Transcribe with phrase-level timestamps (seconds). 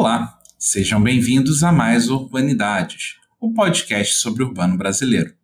[0.00, 5.34] Olá, sejam bem-vindos a mais Urbanidades, o podcast sobre o urbano brasileiro.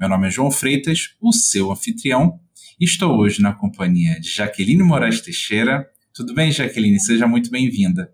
[0.00, 2.40] Meu nome é João Freitas, o seu anfitrião,
[2.80, 5.88] e estou hoje na companhia de Jaqueline Moraes Teixeira.
[6.12, 6.98] Tudo bem, Jaqueline?
[6.98, 8.12] Seja muito bem-vinda.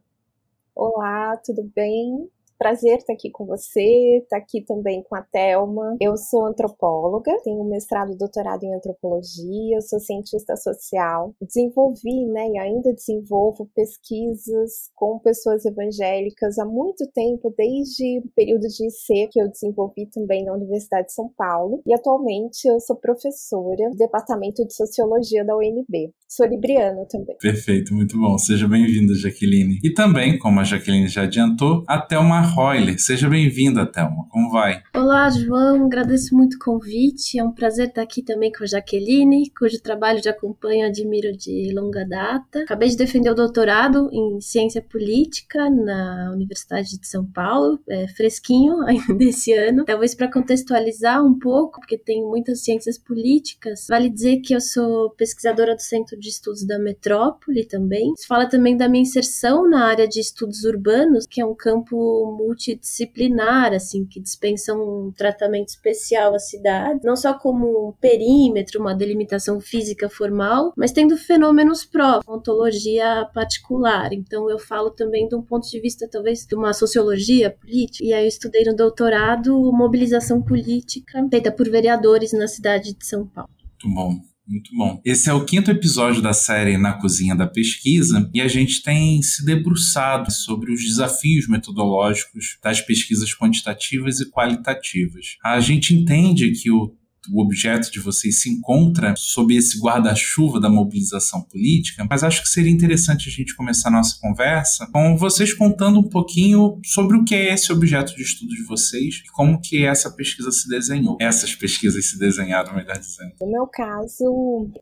[0.74, 2.28] Olá, tudo bem?
[2.60, 5.96] Prazer estar aqui com você, estar aqui também com a Thelma.
[5.98, 11.34] Eu sou antropóloga, tenho mestrado e doutorado em antropologia, sou cientista social.
[11.40, 18.68] Desenvolvi, né, e ainda desenvolvo pesquisas com pessoas evangélicas há muito tempo, desde o período
[18.68, 21.80] de IC, que eu desenvolvi também na Universidade de São Paulo.
[21.86, 26.12] E atualmente eu sou professora do Departamento de Sociologia da UNB.
[26.28, 27.36] Sou libriana também.
[27.40, 28.36] Perfeito, muito bom.
[28.36, 29.80] Seja bem-vinda, Jaqueline.
[29.82, 32.98] E também, como a Jaqueline já adiantou, a Thelma Royler.
[32.98, 34.26] Seja bem-vinda, Thelma.
[34.28, 34.82] Como vai?
[34.94, 35.86] Olá, João.
[35.86, 37.38] Agradeço muito o convite.
[37.38, 41.36] É um prazer estar aqui também com a Jaqueline, cujo trabalho já acompanho e admiro
[41.36, 42.62] de longa data.
[42.62, 48.82] Acabei de defender o doutorado em Ciência Política na Universidade de São Paulo, é, fresquinho
[48.86, 49.84] ainda esse ano.
[49.84, 55.10] Talvez para contextualizar um pouco, porque tem muitas ciências políticas, vale dizer que eu sou
[55.10, 58.12] pesquisadora do Centro de Estudos da Metrópole também.
[58.16, 62.36] Se fala também da minha inserção na área de estudos urbanos, que é um campo
[62.40, 68.94] multidisciplinar, assim, que dispensa um tratamento especial à cidade, não só como um perímetro, uma
[68.94, 74.12] delimitação física formal, mas tendo fenômenos próprios, ontologia particular.
[74.12, 78.04] Então eu falo também de um ponto de vista talvez de uma sociologia política.
[78.04, 83.26] E aí eu estudei no doutorado mobilização política feita por vereadores na cidade de São
[83.26, 83.50] Paulo.
[83.82, 84.29] Muito bom.
[84.50, 85.00] Muito bom.
[85.04, 89.22] Esse é o quinto episódio da série Na Cozinha da Pesquisa e a gente tem
[89.22, 95.36] se debruçado sobre os desafios metodológicos das pesquisas quantitativas e qualitativas.
[95.44, 96.92] A gente entende que o
[97.32, 102.48] o objeto de vocês se encontra sob esse guarda-chuva da mobilização política, mas acho que
[102.48, 107.24] seria interessante a gente começar a nossa conversa com vocês contando um pouquinho sobre o
[107.24, 111.16] que é esse objeto de estudo de vocês e como que essa pesquisa se desenhou.
[111.20, 113.32] Essas pesquisas se desenharam, melhor dizendo.
[113.40, 114.24] No meu caso,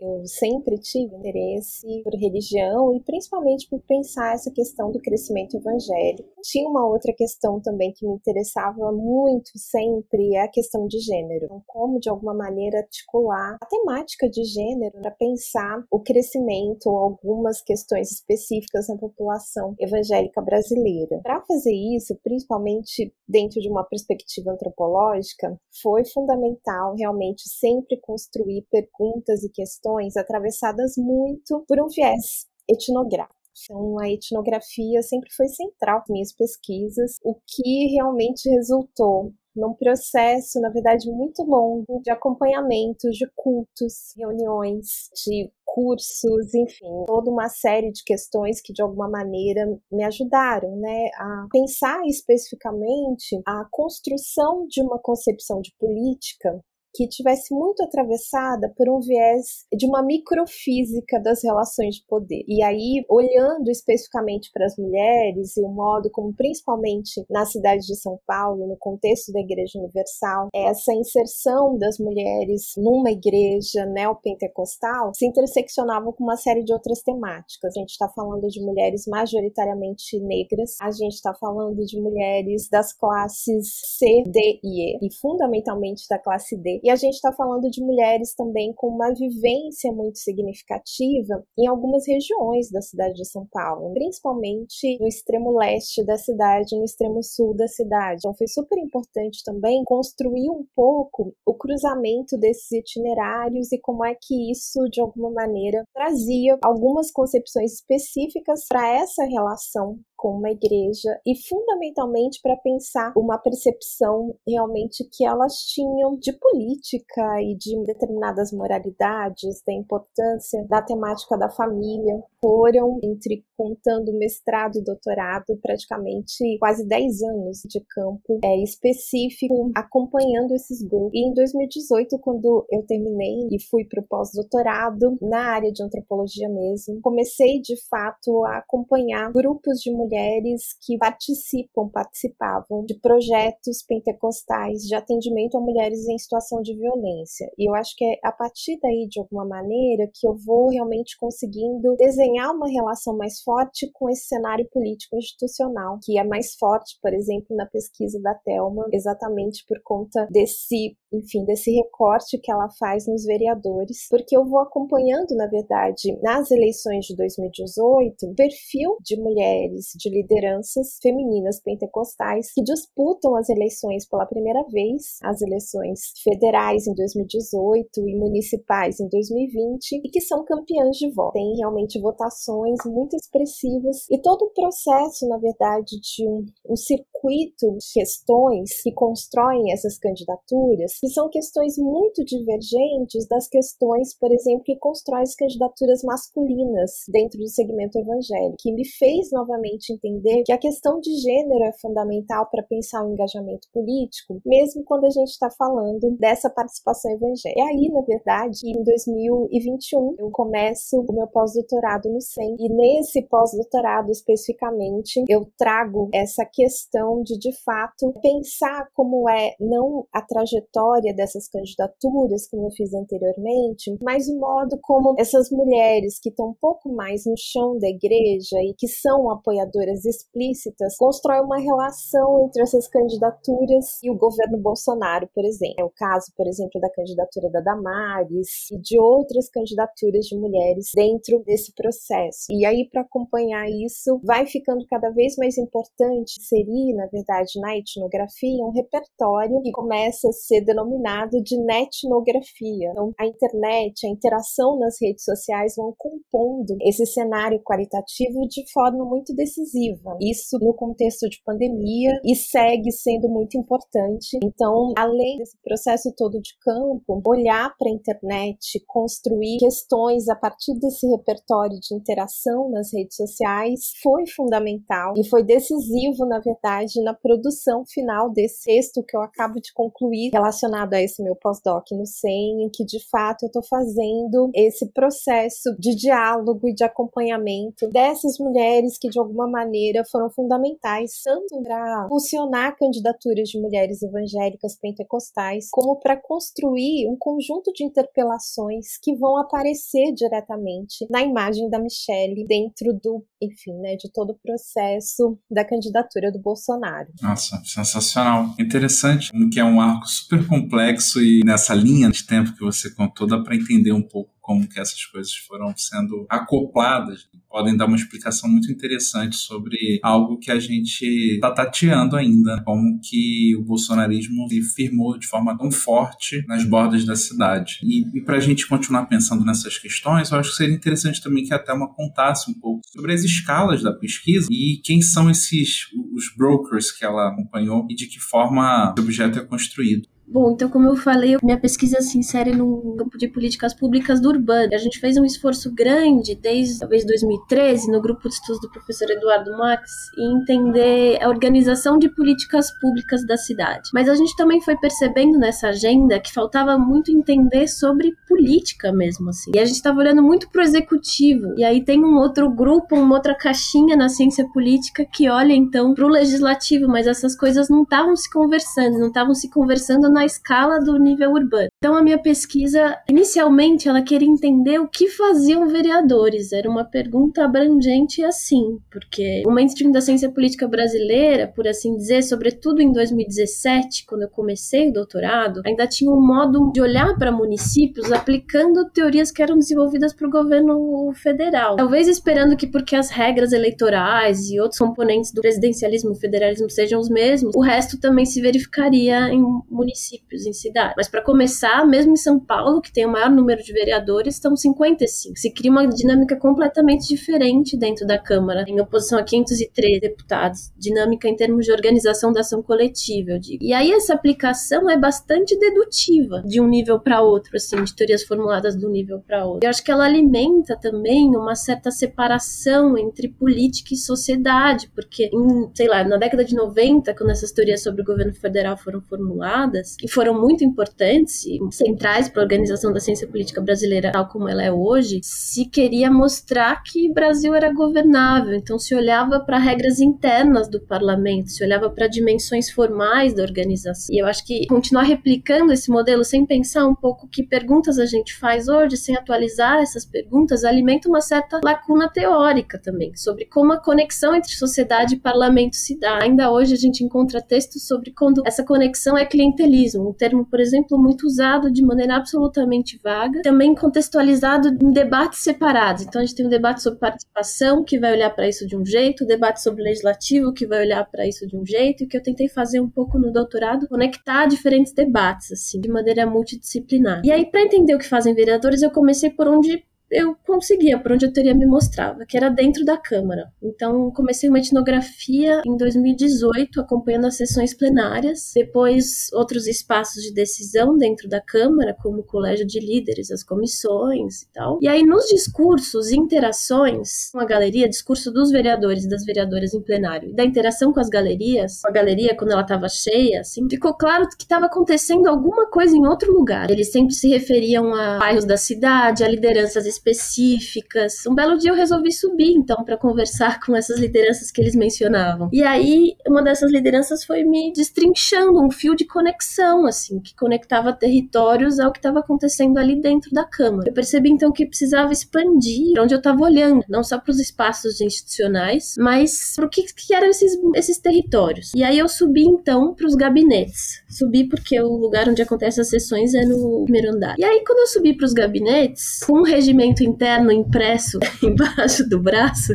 [0.00, 6.28] eu sempre tive interesse por religião e principalmente por pensar essa questão do crescimento evangélico.
[6.42, 11.46] Tinha uma outra questão também que me interessava muito sempre, é a questão de gênero.
[11.46, 16.96] Então, como de alguma maneira articular a temática de gênero para pensar o crescimento ou
[16.96, 21.20] algumas questões específicas na população evangélica brasileira.
[21.22, 29.42] Para fazer isso, principalmente dentro de uma perspectiva antropológica, foi fundamental realmente sempre construir perguntas
[29.42, 33.37] e questões atravessadas muito por um viés etnográfico.
[33.64, 40.60] Então, a etnografia sempre foi central nas minhas pesquisas, o que realmente resultou num processo,
[40.60, 47.90] na verdade, muito longo de acompanhamento de cultos, reuniões, de cursos, enfim, toda uma série
[47.90, 54.80] de questões que de alguma maneira me ajudaram, né, a pensar especificamente a construção de
[54.82, 56.60] uma concepção de política
[56.98, 62.42] que tivesse muito atravessada por um viés de uma microfísica das relações de poder.
[62.48, 67.94] E aí, olhando especificamente para as mulheres e o modo como, principalmente na cidade de
[67.94, 75.24] São Paulo, no contexto da Igreja Universal, essa inserção das mulheres numa igreja neopentecostal se
[75.24, 77.76] interseccionava com uma série de outras temáticas.
[77.76, 82.92] A gente está falando de mulheres majoritariamente negras, a gente está falando de mulheres das
[82.92, 87.70] classes C, D e E, e fundamentalmente da classe D e a gente está falando
[87.70, 93.46] de mulheres também com uma vivência muito significativa em algumas regiões da cidade de São
[93.50, 98.20] Paulo, principalmente no extremo leste da cidade, no extremo sul da cidade.
[98.20, 104.14] Então foi super importante também construir um pouco o cruzamento desses itinerários e como é
[104.14, 111.18] que isso, de alguma maneira, trazia algumas concepções específicas para essa relação com uma igreja
[111.24, 118.52] e fundamentalmente para pensar uma percepção realmente que elas tinham de política e de determinadas
[118.52, 122.20] moralidades, da importância da temática da família.
[122.40, 130.54] Foram entre contando mestrado e doutorado, praticamente quase 10 anos de campo é, específico, acompanhando
[130.54, 131.10] esses grupos.
[131.12, 136.48] E em 2018, quando eu terminei e fui para o pós-doutorado na área de antropologia
[136.48, 144.82] mesmo, comecei de fato a acompanhar grupos de mulheres que participam, participavam de projetos pentecostais
[144.82, 147.50] de atendimento a mulheres em situação de violência.
[147.58, 151.16] E eu acho que é a partir daí, de alguma maneira, que eu vou realmente
[151.18, 156.98] conseguindo desenhar uma relação mais forte com esse cenário político institucional, que é mais forte,
[157.00, 162.68] por exemplo, na pesquisa da Telma, exatamente por conta desse, enfim, desse recorte que ela
[162.78, 168.98] faz nos vereadores, porque eu vou acompanhando, na verdade, nas eleições de 2018, o perfil
[169.02, 176.00] de mulheres, de lideranças femininas pentecostais que disputam as eleições pela primeira vez, as eleições
[176.22, 181.32] federais em 2018 e municipais em 2020, e que são campeãs de voto.
[181.32, 187.76] Tem realmente votações muito expressivas e todo o processo, na verdade, de um, um circuito
[187.78, 194.62] de questões que constroem essas candidaturas, que são questões muito divergentes das questões, por exemplo,
[194.64, 200.52] que constroem as candidaturas masculinas dentro do segmento evangélico, que me fez novamente entender que
[200.52, 205.30] a questão de gênero é fundamental para pensar o engajamento político, mesmo quando a gente
[205.30, 207.58] está falando dessa participação evangélica.
[207.58, 213.22] E aí, na verdade, em 2021, eu começo o meu pós-doutorado no SEM, e nesse
[213.28, 221.14] pós-doutorado especificamente, eu trago essa questão de, de fato, pensar como é não a trajetória
[221.14, 226.56] dessas candidaturas, como eu fiz anteriormente, mas o modo como essas mulheres que estão um
[226.60, 232.62] pouco mais no chão da igreja e que são apoiadoras explícitas constroem uma relação entre
[232.62, 235.74] essas candidaturas e o governo Bolsonaro, por exemplo.
[235.78, 240.90] É o caso, por exemplo, da candidatura da Damares e de outras candidaturas de mulheres
[240.94, 242.46] dentro desse processo.
[242.50, 247.76] E aí, para acompanhar isso, vai ficando cada vez mais importante inserir, na verdade, na
[247.76, 252.90] etnografia, um repertório que começa a ser denominado de netnografia.
[252.92, 259.04] Então, a internet, a interação nas redes sociais vão compondo esse cenário qualitativo de forma
[259.04, 260.16] muito decisiva.
[260.20, 264.38] Isso no contexto de pandemia e segue sendo muito importante.
[264.42, 270.74] Então, além desse processo todo de campo, olhar para a internet, construir questões a partir
[270.78, 277.14] desse repertório de interação nas redes sociais foi fundamental e foi decisivo, na verdade, na
[277.14, 282.06] produção final desse texto que eu acabo de concluir relacionado a esse meu pós-doc no
[282.06, 287.88] SEM, em que de fato eu estou fazendo esse processo de diálogo e de acompanhamento
[287.90, 294.76] dessas mulheres que de alguma maneira foram fundamentais tanto para funcionar candidaturas de mulheres evangélicas
[294.78, 301.78] pentecostais, como para construir um conjunto de interpelações que vão aparecer diretamente na imagem da
[301.78, 307.08] Michelle dentro do, enfim, né, de todo o processo da candidatura do Bolsonaro.
[307.22, 308.54] Nossa, sensacional.
[308.58, 313.26] Interessante, que é um arco super complexo e nessa linha de tempo que você contou
[313.26, 317.96] dá para entender um pouco como que essas coisas foram sendo acopladas, podem dar uma
[317.96, 321.04] explicação muito interessante sobre algo que a gente
[321.34, 327.04] está tateando ainda, como que o bolsonarismo se firmou de forma tão forte nas bordas
[327.04, 327.78] da cidade.
[327.82, 331.44] E, e para a gente continuar pensando nessas questões, eu acho que seria interessante também
[331.44, 335.86] que a Thelma contasse um pouco sobre as escalas da pesquisa e quem são esses
[336.14, 340.08] os brokers que ela acompanhou e de que forma o objeto é construído.
[340.30, 344.28] Bom, então, como eu falei, minha pesquisa se insere no campo de políticas públicas do
[344.28, 344.74] urbano.
[344.74, 349.10] A gente fez um esforço grande desde talvez 2013, no grupo de estudos do professor
[349.10, 353.88] Eduardo Max, em entender a organização de políticas públicas da cidade.
[353.94, 359.30] Mas a gente também foi percebendo nessa agenda que faltava muito entender sobre política mesmo,
[359.30, 359.50] assim.
[359.54, 361.54] E a gente estava olhando muito para o executivo.
[361.56, 365.94] E aí tem um outro grupo, uma outra caixinha na ciência política que olha então
[365.94, 370.17] para o legislativo, mas essas coisas não estavam se conversando, não estavam se conversando na
[370.24, 371.68] escala do nível urbano.
[371.78, 376.52] Então a minha pesquisa, inicialmente, ela queria entender o que faziam vereadores.
[376.52, 382.22] Era uma pergunta abrangente assim, porque o mainstream da ciência política brasileira, por assim dizer,
[382.22, 387.30] sobretudo em 2017, quando eu comecei o doutorado, ainda tinha um modo de olhar para
[387.30, 391.76] municípios aplicando teorias que eram desenvolvidas para o governo federal.
[391.76, 397.00] Talvez esperando que porque as regras eleitorais e outros componentes do presidencialismo e federalismo sejam
[397.00, 400.94] os mesmos, o resto também se verificaria em municípios municípios, em cidades.
[400.96, 404.56] Mas para começar, mesmo em São Paulo, que tem o maior número de vereadores, estão
[404.56, 405.36] 55.
[405.36, 410.72] Se cria uma dinâmica completamente diferente dentro da Câmara, em oposição a 503 deputados.
[410.76, 413.64] Dinâmica em termos de organização da ação coletiva, eu digo.
[413.64, 418.22] E aí essa aplicação é bastante dedutiva de um nível para outro, assim, de teorias
[418.22, 419.64] formuladas de um nível para outro.
[419.64, 425.70] Eu acho que ela alimenta também uma certa separação entre política e sociedade, porque, em,
[425.74, 429.97] sei lá, na década de 90, quando essas teorias sobre o governo federal foram formuladas,
[429.98, 434.48] que foram muito importantes e centrais para a organização da ciência política brasileira tal como
[434.48, 438.54] ela é hoje, se queria mostrar que o Brasil era governável.
[438.54, 444.14] Então se olhava para regras internas do parlamento, se olhava para dimensões formais da organização.
[444.14, 448.06] E eu acho que continuar replicando esse modelo sem pensar um pouco que perguntas a
[448.06, 453.72] gente faz hoje, sem atualizar essas perguntas, alimenta uma certa lacuna teórica também sobre como
[453.72, 456.22] a conexão entre sociedade e parlamento se dá.
[456.22, 460.60] Ainda hoje a gente encontra textos sobre quando essa conexão é clientelismo, um termo, por
[460.60, 466.02] exemplo, muito usado de maneira absolutamente vaga, também contextualizado em debates separados.
[466.02, 468.84] Então a gente tem um debate sobre participação que vai olhar para isso de um
[468.84, 472.16] jeito, um debate sobre legislativo que vai olhar para isso de um jeito, e que
[472.16, 477.22] eu tentei fazer um pouco no doutorado, conectar diferentes debates assim, de maneira multidisciplinar.
[477.24, 481.12] E aí para entender o que fazem vereadores, eu comecei por onde eu conseguia, por
[481.12, 483.52] onde a teoria me mostrava, que era dentro da Câmara.
[483.62, 490.96] Então, comecei uma etnografia em 2018, acompanhando as sessões plenárias, depois outros espaços de decisão
[490.96, 494.78] dentro da Câmara, como o colégio de líderes, as comissões e tal.
[494.80, 499.82] E aí, nos discursos, interações com a galeria, discurso dos vereadores e das vereadoras em
[499.82, 503.94] plenário, e da interação com as galerias, a galeria quando ela estava cheia, assim, ficou
[503.94, 506.70] claro que estava acontecendo alguma coisa em outro lugar.
[506.70, 511.26] Eles sempre se referiam a bairros da cidade, a lideranças específicas.
[511.26, 515.48] Um belo dia eu resolvi subir, então, para conversar com essas lideranças que eles mencionavam.
[515.52, 520.92] E aí, uma dessas lideranças foi me destrinchando um fio de conexão, assim, que conectava
[520.92, 523.88] territórios ao que estava acontecendo ali dentro da Câmara.
[523.90, 528.00] Eu percebi, então, que precisava expandir onde eu estava olhando, não só para os espaços
[528.00, 531.72] institucionais, mas para o que, que eram esses, esses territórios.
[531.74, 534.02] E aí eu subi, então, para os gabinetes.
[534.08, 537.34] Subi porque o lugar onde acontecem as sessões é no primeiro andar.
[537.38, 542.08] E aí, quando eu subi para os gabinetes, com um regimento documento interno impresso embaixo
[542.08, 542.74] do braço,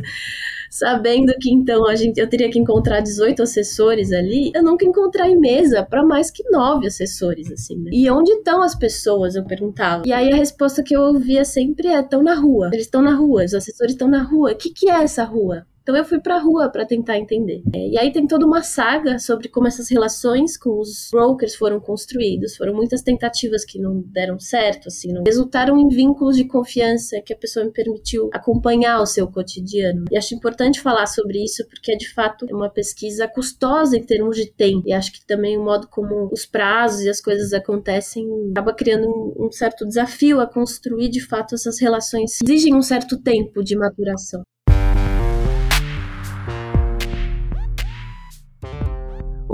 [0.70, 5.36] sabendo que então a gente, eu teria que encontrar 18 assessores ali, eu nunca encontrei
[5.36, 7.91] mesa para mais que nove assessores, assim, né?
[7.93, 9.36] E onde estão as pessoas?
[9.36, 10.03] Eu perguntava.
[10.05, 12.70] E aí a resposta que eu ouvia sempre é: estão na rua.
[12.74, 14.51] Eles estão na rua, os assessores estão na rua.
[14.51, 15.65] O que, que é essa rua?
[15.84, 17.62] Então eu fui pra rua para tentar entender.
[17.75, 21.80] É, e aí tem toda uma saga sobre como essas relações com os brokers foram
[21.80, 22.56] construídos.
[22.56, 27.34] Foram muitas tentativas que não deram certo, assim, não resultaram em vínculos de confiança que
[27.34, 30.06] a pessoa me permitiu acompanhar o seu cotidiano.
[30.10, 34.38] E acho importante falar sobre isso porque é de fato uma pesquisa custosa em termos
[34.38, 34.88] de tempo.
[34.88, 39.08] E acho que também o modo como os prazos e as coisas acontecem acaba criando
[39.08, 42.40] um, um certo desafio a construir de fato essas relações.
[42.42, 44.44] Exigem um certo tempo de maturação.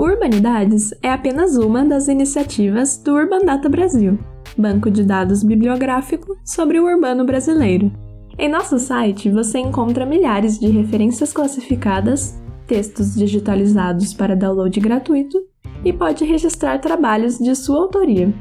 [0.00, 4.18] Urbanidades é apenas uma das iniciativas do Urban Data Brasil,
[4.56, 7.92] banco de dados bibliográfico sobre o urbano brasileiro.
[8.38, 15.36] Em nosso site você encontra milhares de referências classificadas, textos digitalizados para download gratuito
[15.84, 18.32] e pode registrar trabalhos de sua autoria.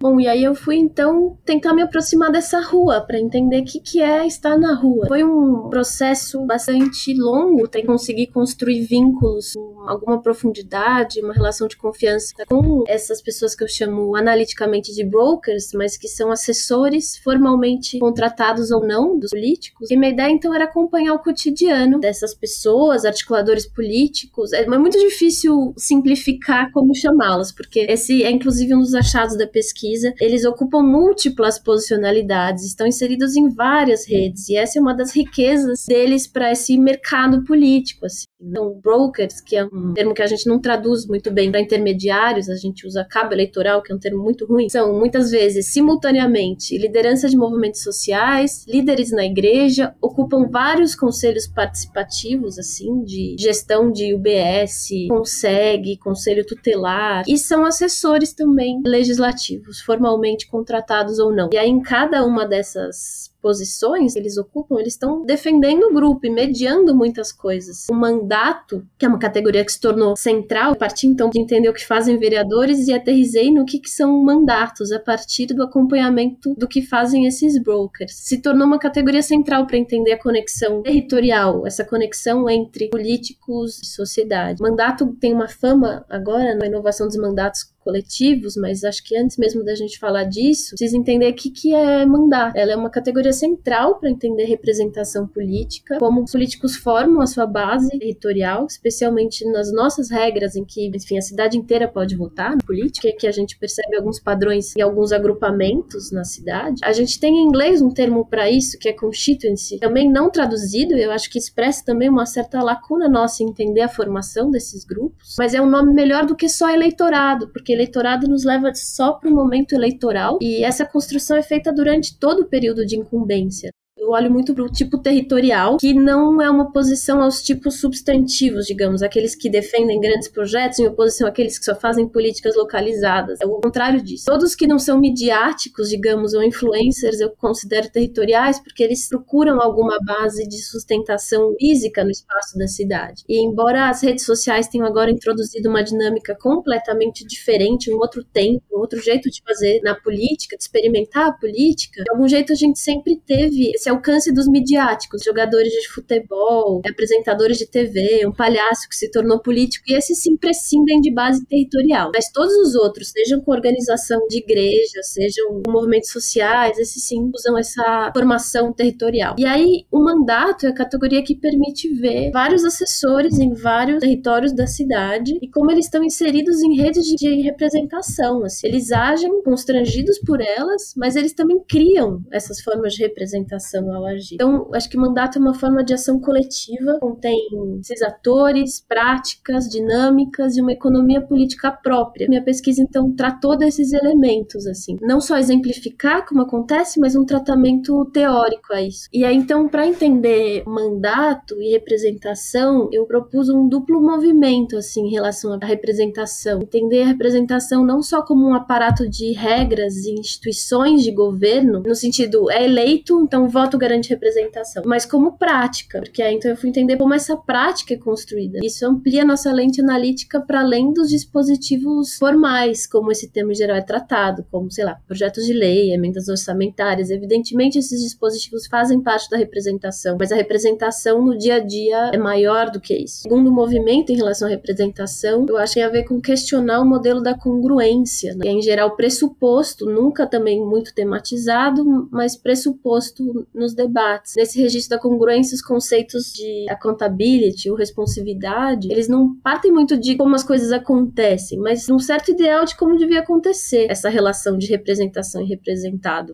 [0.03, 3.79] Bom, e aí eu fui então tentar me aproximar dessa rua para entender o que,
[3.79, 5.07] que é estar na rua.
[5.07, 11.77] Foi um processo bastante longo, ter conseguir construir vínculos com alguma profundidade, uma relação de
[11.77, 17.97] confiança com essas pessoas que eu chamo analiticamente de brokers, mas que são assessores formalmente
[17.97, 19.89] contratados ou não dos políticos.
[19.89, 24.51] E minha ideia então era acompanhar o cotidiano dessas pessoas, articuladores políticos.
[24.51, 29.92] É muito difícil simplificar como chamá-los, porque esse é inclusive um dos achados da pesquisa
[29.93, 35.15] pesquisa, eles ocupam múltiplas posicionalidades, estão inseridos em várias redes, e essa é uma das
[35.15, 38.05] riquezas deles para esse mercado político.
[38.05, 38.25] Assim.
[38.41, 42.49] Então, brokers, que é um termo que a gente não traduz muito bem para intermediários,
[42.49, 46.77] a gente usa cabo eleitoral, que é um termo muito ruim, são muitas vezes simultaneamente
[46.77, 54.13] liderança de movimentos sociais, líderes na igreja, ocupam vários conselhos participativos, assim, de gestão de
[54.13, 61.49] UBS, consegue, conselho tutelar, e são assessores também legislativos, formalmente contratados ou não.
[61.51, 66.25] E aí, em cada uma dessas posições que eles ocupam, eles estão defendendo o grupo
[66.25, 67.87] e mediando muitas coisas.
[67.91, 71.73] O mandato, que é uma categoria que se tornou central, parti então de entender o
[71.73, 76.67] que fazem vereadores e aterrisei no que, que são mandatos a partir do acompanhamento do
[76.67, 78.15] que fazem esses brokers.
[78.15, 83.85] Se tornou uma categoria central para entender a conexão territorial, essa conexão entre políticos e
[83.85, 84.61] sociedade.
[84.61, 89.63] Mandato tem uma fama agora na inovação dos mandatos coletivos, mas acho que antes mesmo
[89.63, 92.53] da gente falar disso, precisa entender o que, que é mandar.
[92.55, 97.45] Ela é uma categoria central para entender representação política, como os políticos formam a sua
[97.45, 102.63] base territorial, especialmente nas nossas regras em que, enfim, a cidade inteira pode votar na
[102.65, 106.79] política, que a gente percebe alguns padrões e alguns agrupamentos na cidade.
[106.83, 110.95] A gente tem em inglês um termo para isso, que é constituency, também não traduzido,
[110.95, 115.35] eu acho que expressa também uma certa lacuna nossa em entender a formação desses grupos,
[115.37, 119.29] mas é um nome melhor do que só eleitorado, porque eleitorado nos leva só para
[119.29, 123.71] o momento eleitoral e essa construção é feita durante todo o período de incumbência incumbência
[124.03, 128.65] eu olho muito para o tipo territorial, que não é uma oposição aos tipos substantivos,
[128.65, 133.39] digamos, aqueles que defendem grandes projetos em oposição àqueles que só fazem políticas localizadas.
[133.39, 134.25] É o contrário disso.
[134.25, 139.97] Todos que não são midiáticos, digamos, ou influencers, eu considero territoriais porque eles procuram alguma
[140.03, 143.23] base de sustentação física no espaço da cidade.
[143.29, 148.63] E embora as redes sociais tenham agora introduzido uma dinâmica completamente diferente, um outro tempo,
[148.73, 152.55] um outro jeito de fazer na política, de experimentar a política, de algum jeito a
[152.55, 158.87] gente sempre teve esse alcance dos midiáticos, jogadores de futebol, apresentadores de TV, um palhaço
[158.89, 162.11] que se tornou político, e esses sim prescindem de base territorial.
[162.13, 167.29] Mas todos os outros, sejam com organização de igrejas, sejam com movimentos sociais, esses sim
[167.33, 169.35] usam essa formação territorial.
[169.37, 174.53] E aí, o mandato é a categoria que permite ver vários assessores em vários territórios
[174.53, 178.43] da cidade e como eles estão inseridos em redes de representação.
[178.43, 178.67] Assim.
[178.67, 184.35] Eles agem constrangidos por elas, mas eles também criam essas formas de representação ao agir.
[184.35, 187.39] Então, acho que mandato é uma forma de ação coletiva, contém
[187.79, 192.27] esses atores, práticas, dinâmicas e uma economia política própria.
[192.27, 194.97] Minha pesquisa, então, tratou desses elementos, assim.
[195.01, 199.07] Não só exemplificar como acontece, mas um tratamento teórico a isso.
[199.13, 205.11] E aí, então, para entender mandato e representação, eu propus um duplo movimento, assim, em
[205.11, 206.61] relação à representação.
[206.61, 211.95] Entender a representação não só como um aparato de regras e instituições de governo, no
[211.95, 216.69] sentido, é eleito, então voto garante representação, mas como prática, porque aí então eu fui
[216.69, 218.59] entender como essa prática é construída.
[218.63, 223.81] Isso amplia nossa lente analítica para além dos dispositivos formais, como esse termo geral é
[223.81, 227.09] tratado, como, sei lá, projetos de lei, emendas orçamentárias.
[227.09, 232.17] Evidentemente, esses dispositivos fazem parte da representação, mas a representação no dia a dia é
[232.17, 233.21] maior do que isso.
[233.23, 236.85] Segundo movimento em relação à representação, eu acho que tem a ver com questionar o
[236.85, 238.41] modelo da congruência, né?
[238.43, 244.33] que é, em geral, pressuposto, nunca também muito tematizado, mas pressuposto nos debates.
[244.35, 250.15] Nesse registro da congruência, os conceitos de accountability ou responsividade, eles não partem muito de
[250.15, 254.57] como as coisas acontecem, mas de um certo ideal de como devia acontecer essa relação
[254.57, 256.33] de representação e representado.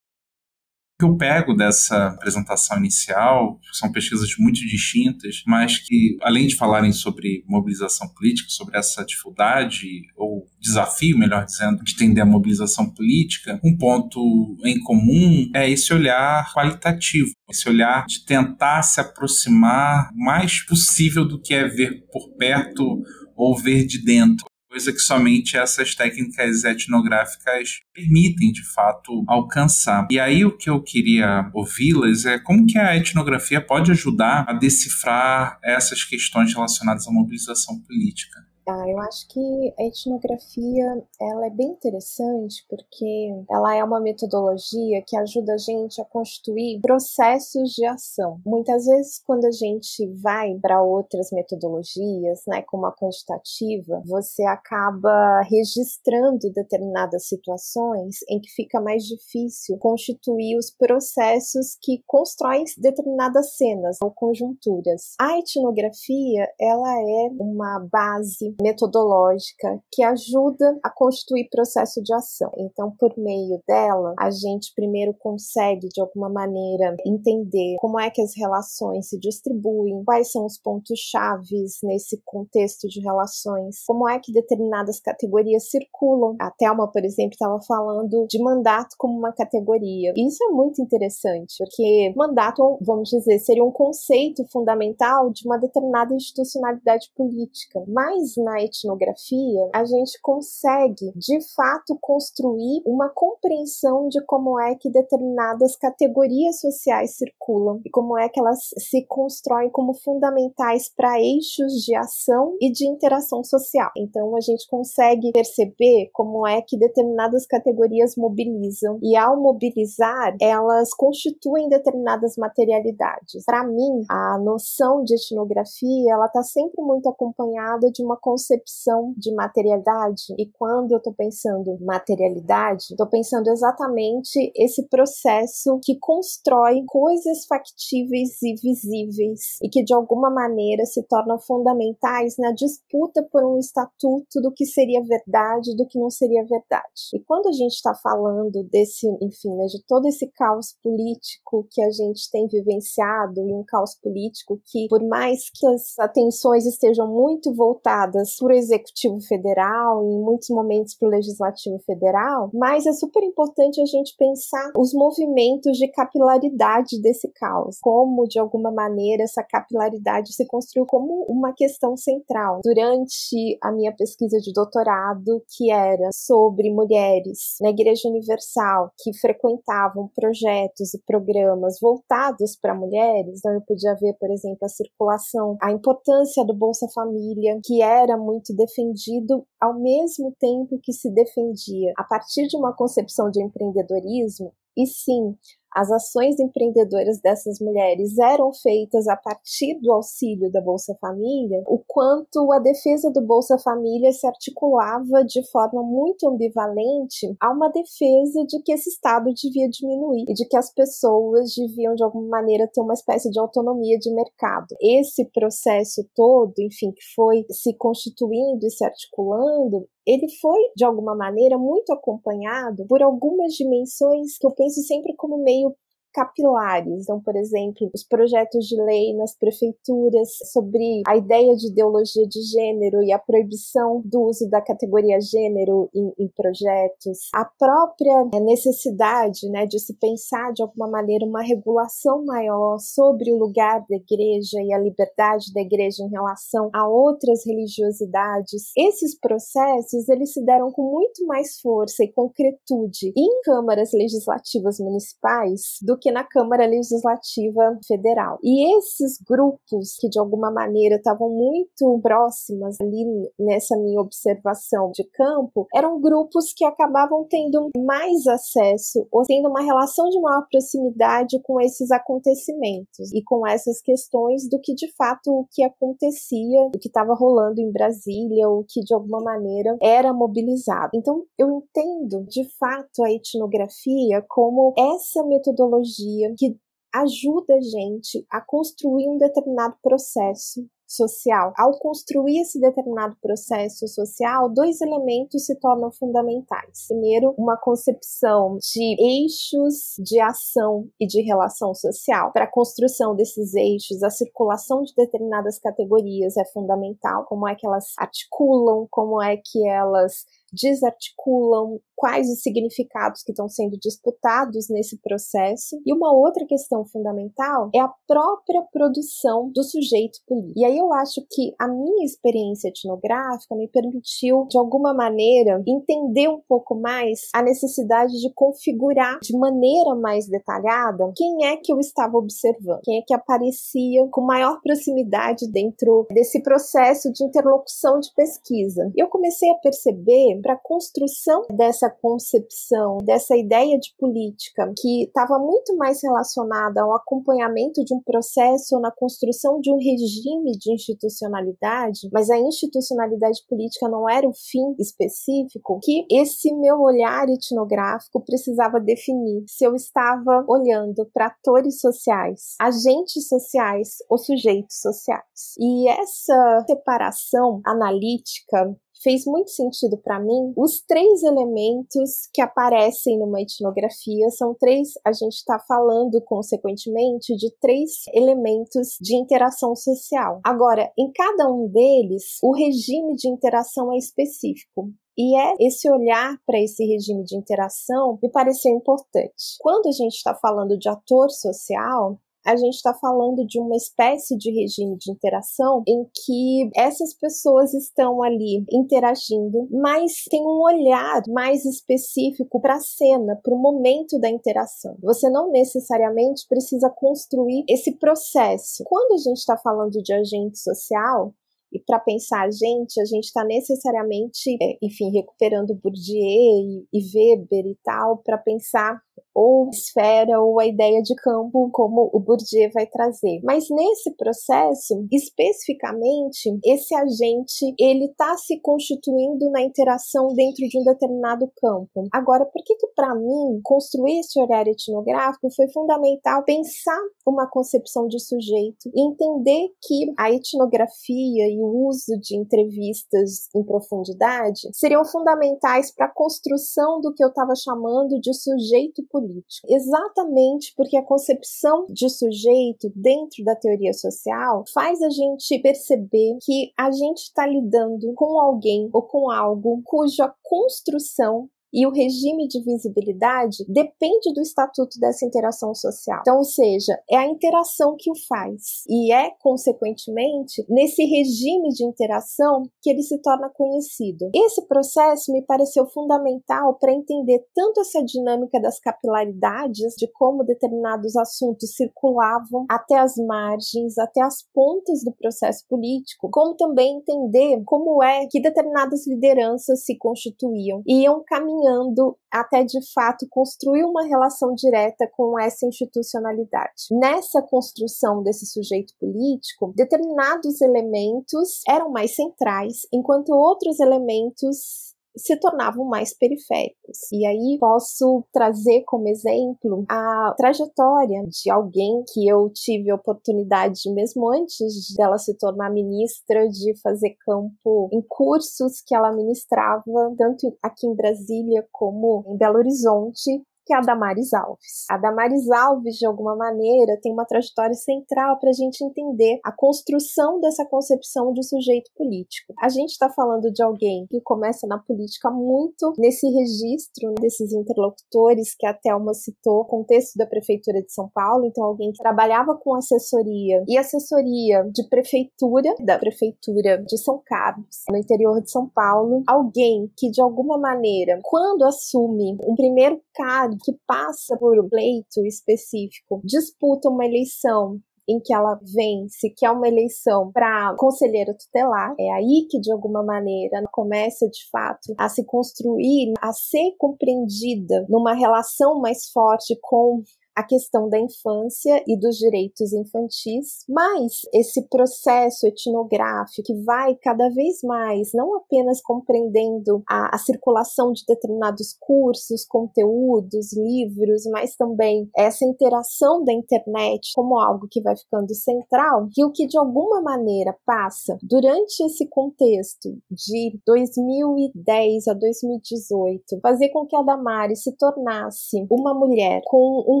[1.00, 6.92] Que eu pego dessa apresentação inicial são pesquisas muito distintas, mas que, além de falarem
[6.92, 13.58] sobre mobilização política, sobre essa dificuldade, ou desafio, melhor dizendo, de entender a mobilização política,
[13.64, 14.20] um ponto
[14.62, 21.24] em comum é esse olhar qualitativo, esse olhar de tentar se aproximar o mais possível
[21.24, 23.02] do que é ver por perto
[23.34, 30.06] ou ver de dentro coisa que somente essas técnicas etnográficas permitem de fato alcançar.
[30.10, 34.52] E aí o que eu queria ouvi-las é como que a etnografia pode ajudar a
[34.52, 38.49] decifrar essas questões relacionadas à mobilização política.
[38.68, 45.02] Ah, eu acho que a etnografia ela é bem interessante porque ela é uma metodologia
[45.06, 48.40] que ajuda a gente a constituir processos de ação.
[48.44, 55.42] Muitas vezes, quando a gente vai para outras metodologias, né, como a quantitativa, você acaba
[55.42, 63.96] registrando determinadas situações em que fica mais difícil constituir os processos que constroem determinadas cenas
[64.02, 65.14] ou conjunturas.
[65.20, 72.50] A etnografia ela é uma base metodológica que ajuda a constituir processo de ação.
[72.58, 78.22] Então, por meio dela, a gente primeiro consegue, de alguma maneira, entender como é que
[78.22, 84.18] as relações se distribuem, quais são os pontos chaves nesse contexto de relações, como é
[84.18, 86.36] que determinadas categorias circulam.
[86.40, 90.12] A Thelma, por exemplo, estava falando de mandato como uma categoria.
[90.16, 96.14] Isso é muito interessante, porque mandato, vamos dizer, seria um conceito fundamental de uma determinada
[96.14, 97.82] institucionalidade política.
[97.88, 104.90] Mas na etnografia, a gente consegue, de fato, construir uma compreensão de como é que
[104.90, 111.72] determinadas categorias sociais circulam e como é que elas se constroem como fundamentais para eixos
[111.84, 113.90] de ação e de interação social.
[113.96, 120.94] Então, a gente consegue perceber como é que determinadas categorias mobilizam e, ao mobilizar, elas
[120.94, 123.44] constituem determinadas materialidades.
[123.44, 129.34] Para mim, a noção de etnografia ela está sempre muito acompanhada de uma concepção de
[129.34, 130.34] materialidade.
[130.38, 138.40] E quando eu estou pensando materialidade, estou pensando exatamente esse processo que constrói coisas factíveis
[138.42, 144.40] e visíveis e que de alguma maneira se tornam fundamentais na disputa por um estatuto
[144.40, 147.10] do que seria verdade, do que não seria verdade.
[147.12, 151.82] E quando a gente está falando desse, enfim, né, de todo esse caos político que
[151.82, 157.08] a gente tem vivenciado e um caos político que, por mais que as atenções estejam
[157.08, 162.86] muito voltadas para o executivo federal e em muitos momentos para o legislativo federal, mas
[162.86, 168.70] é super importante a gente pensar os movimentos de capilaridade desse caos, como de alguma
[168.70, 172.60] maneira essa capilaridade se construiu como uma questão central.
[172.64, 180.08] Durante a minha pesquisa de doutorado, que era sobre mulheres na Igreja Universal que frequentavam
[180.14, 185.70] projetos e programas voltados para mulheres, então eu podia ver, por exemplo, a circulação, a
[185.72, 192.04] importância do Bolsa Família, que era muito defendido ao mesmo tempo que se defendia a
[192.04, 195.36] partir de uma concepção de empreendedorismo, e sim,
[195.74, 201.78] as ações empreendedoras dessas mulheres eram feitas a partir do auxílio da Bolsa Família, o
[201.86, 208.44] quanto a defesa do Bolsa Família se articulava de forma muito ambivalente a uma defesa
[208.46, 212.68] de que esse Estado devia diminuir e de que as pessoas deviam, de alguma maneira,
[212.72, 214.74] ter uma espécie de autonomia de mercado.
[214.80, 221.14] Esse processo todo, enfim, que foi se constituindo e se articulando, ele foi, de alguma
[221.14, 225.69] maneira, muito acompanhado por algumas dimensões que eu penso sempre como meio
[226.12, 227.02] capilares.
[227.02, 232.42] Então, por exemplo, os projetos de lei nas prefeituras sobre a ideia de ideologia de
[232.42, 238.40] gênero e a proibição do uso da categoria gênero em, em projetos, a própria é,
[238.40, 243.96] necessidade né, de se pensar de alguma maneira uma regulação maior sobre o lugar da
[243.96, 248.72] igreja e a liberdade da igreja em relação a outras religiosidades.
[248.76, 255.78] Esses processos eles se deram com muito mais força e concretude em câmaras legislativas municipais
[255.82, 258.38] do que na Câmara Legislativa Federal.
[258.42, 263.04] E esses grupos que de alguma maneira estavam muito próximas ali
[263.38, 269.62] nessa minha observação de campo, eram grupos que acabavam tendo mais acesso ou tendo uma
[269.62, 275.30] relação de maior proximidade com esses acontecimentos e com essas questões do que de fato
[275.30, 280.12] o que acontecia, o que estava rolando em Brasília, o que de alguma maneira era
[280.12, 280.90] mobilizado.
[280.94, 286.56] Então eu entendo de fato a etnografia como essa metodologia tecnologia que
[286.92, 291.52] ajuda a gente a construir um determinado processo social.
[291.56, 296.86] Ao construir esse determinado processo social, dois elementos se tornam fundamentais.
[296.88, 302.32] Primeiro, uma concepção de eixos de ação e de relação social.
[302.32, 307.66] Para a construção desses eixos, a circulação de determinadas categorias é fundamental, como é que
[307.66, 314.98] elas articulam, como é que elas desarticulam quais os significados que estão sendo disputados nesse
[315.02, 315.78] processo.
[315.84, 320.58] E uma outra questão fundamental é a própria produção do sujeito político.
[320.58, 326.28] E aí eu acho que a minha experiência etnográfica me permitiu, de alguma maneira, entender
[326.28, 331.78] um pouco mais a necessidade de configurar de maneira mais detalhada quem é que eu
[331.78, 338.10] estava observando, quem é que aparecia com maior proximidade dentro desse processo de interlocução de
[338.14, 338.90] pesquisa.
[338.96, 345.38] Eu comecei a perceber para a construção dessa concepção, dessa ideia de política, que estava
[345.38, 350.72] muito mais relacionada ao acompanhamento de um processo ou na construção de um regime de
[350.72, 358.20] institucionalidade, mas a institucionalidade política não era o fim específico, que esse meu olhar etnográfico
[358.24, 365.54] precisava definir se eu estava olhando para atores sociais, agentes sociais ou sujeitos sociais.
[365.58, 370.52] E essa separação analítica fez muito sentido para mim.
[370.56, 377.50] Os três elementos que aparecem numa etnografia são três, a gente está falando consequentemente de
[377.60, 380.40] três elementos de interação social.
[380.44, 384.90] Agora, em cada um deles, o regime de interação é específico.
[385.18, 389.56] E é esse olhar para esse regime de interação me pareceu importante.
[389.60, 394.36] Quando a gente está falando de ator social, a gente está falando de uma espécie
[394.36, 401.22] de regime de interação em que essas pessoas estão ali interagindo, mas tem um olhar
[401.28, 404.96] mais específico para a cena, para o momento da interação.
[405.02, 408.84] Você não necessariamente precisa construir esse processo.
[408.86, 411.34] Quando a gente está falando de agente social,
[411.72, 417.00] e para pensar a gente, a gente está necessariamente, é, enfim, recuperando Bourdieu e, e
[417.14, 419.00] Weber e tal, para pensar
[419.34, 423.40] ou esfera ou a ideia de campo, como o Bourdieu vai trazer.
[423.44, 430.84] Mas nesse processo, especificamente, esse agente ele está se constituindo na interação dentro de um
[430.84, 432.08] determinado campo.
[432.12, 438.06] Agora, por que que para mim construir esse olhar etnográfico foi fundamental pensar uma concepção
[438.06, 445.04] de sujeito e entender que a etnografia e o uso de entrevistas em profundidade seriam
[445.04, 449.66] fundamentais para a construção do que eu estava chamando de sujeito político.
[449.68, 456.72] Exatamente porque a concepção de sujeito dentro da teoria social faz a gente perceber que
[456.78, 462.62] a gente está lidando com alguém ou com algo cuja construção e o regime de
[462.62, 466.18] visibilidade depende do estatuto dessa interação social.
[466.20, 471.84] Então, ou seja, é a interação que o faz e é, consequentemente, nesse regime de
[471.84, 474.30] interação que ele se torna conhecido.
[474.34, 481.16] Esse processo me pareceu fundamental para entender tanto essa dinâmica das capilaridades, de como determinados
[481.16, 488.02] assuntos circulavam até as margens, até as pontas do processo político, como também entender como
[488.02, 494.04] é que determinadas lideranças se constituíam e iam caminhando caminhando até de fato construir uma
[494.04, 496.86] relação direta com essa institucionalidade.
[496.90, 505.84] Nessa construção desse sujeito político, determinados elementos eram mais centrais, enquanto outros elementos se tornavam
[505.84, 507.10] mais periféricos.
[507.12, 513.92] E aí posso trazer como exemplo a trajetória de alguém que eu tive a oportunidade,
[513.92, 519.82] mesmo antes dela se tornar ministra, de fazer campo em cursos que ela ministrava,
[520.16, 524.84] tanto aqui em Brasília como em Belo Horizonte, que é a Damares Alves.
[524.90, 529.52] A Damares Alves, de alguma maneira, tem uma trajetória central para a gente entender a
[529.52, 532.52] construção dessa concepção de sujeito político.
[532.60, 538.56] A gente está falando de alguém que começa na política muito nesse registro desses interlocutores
[538.58, 542.74] que a Thelma citou, contexto da Prefeitura de São Paulo, então alguém que trabalhava com
[542.74, 549.22] assessoria e assessoria de prefeitura, da Prefeitura de São Carlos, no interior de São Paulo,
[549.28, 555.24] alguém que de alguma maneira, quando assume um primeiro cargo que passa por um pleito
[555.26, 561.94] específico, disputa uma eleição em que ela vence, que é uma eleição para conselheira tutelar.
[561.98, 567.86] É aí que, de alguma maneira, começa de fato a se construir, a ser compreendida
[567.88, 570.02] numa relação mais forte com
[570.40, 577.28] a questão da infância e dos direitos infantis, mas esse processo etnográfico que vai cada
[577.28, 585.10] vez mais, não apenas compreendendo a, a circulação de determinados cursos, conteúdos, livros, mas também
[585.16, 590.00] essa interação da internet como algo que vai ficando central, e o que de alguma
[590.00, 597.76] maneira passa durante esse contexto de 2010 a 2018, fazer com que a Damares se
[597.76, 600.00] tornasse uma mulher com um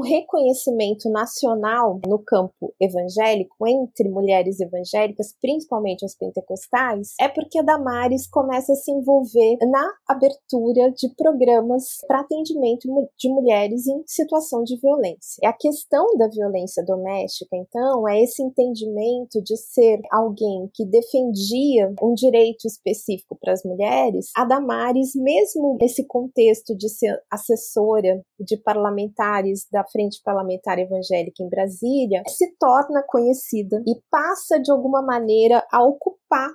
[0.30, 8.28] reconhecimento nacional no campo evangélico entre mulheres evangélicas, principalmente as pentecostais, é porque a Damares
[8.28, 12.88] começa a se envolver na abertura de programas para atendimento
[13.18, 15.40] de mulheres em situação de violência.
[15.42, 21.92] E a questão da violência doméstica, então, é esse entendimento de ser alguém que defendia
[22.02, 24.30] um direito específico para as mulheres.
[24.36, 31.42] A Damares, mesmo nesse contexto de ser assessora de parlamentares da Frente Frente Parlamentar Evangélica
[31.42, 36.50] em Brasília, se torna conhecida e passa de alguma maneira a ocupar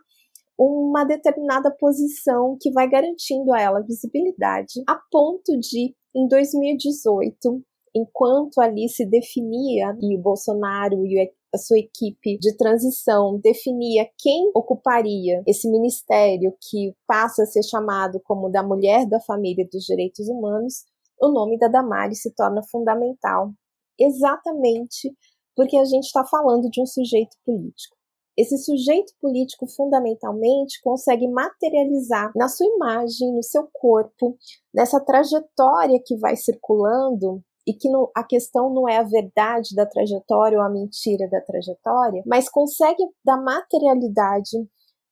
[0.58, 7.62] uma determinada posição que vai garantindo a ela visibilidade, a ponto de, em 2018,
[7.96, 14.52] enquanto ali se definia e o Bolsonaro e a sua equipe de transição definia quem
[14.54, 19.86] ocuparia esse ministério que passa a ser chamado como da mulher da família e dos
[19.86, 20.84] direitos humanos,
[21.20, 23.52] o nome da Damares se torna fundamental,
[24.00, 25.16] exatamente
[25.56, 27.96] porque a gente está falando de um sujeito político.
[28.38, 34.38] Esse sujeito político, fundamentalmente, consegue materializar na sua imagem, no seu corpo,
[34.74, 39.86] nessa trajetória que vai circulando, e que não, a questão não é a verdade da
[39.86, 44.58] trajetória ou a mentira da trajetória, mas consegue dar materialidade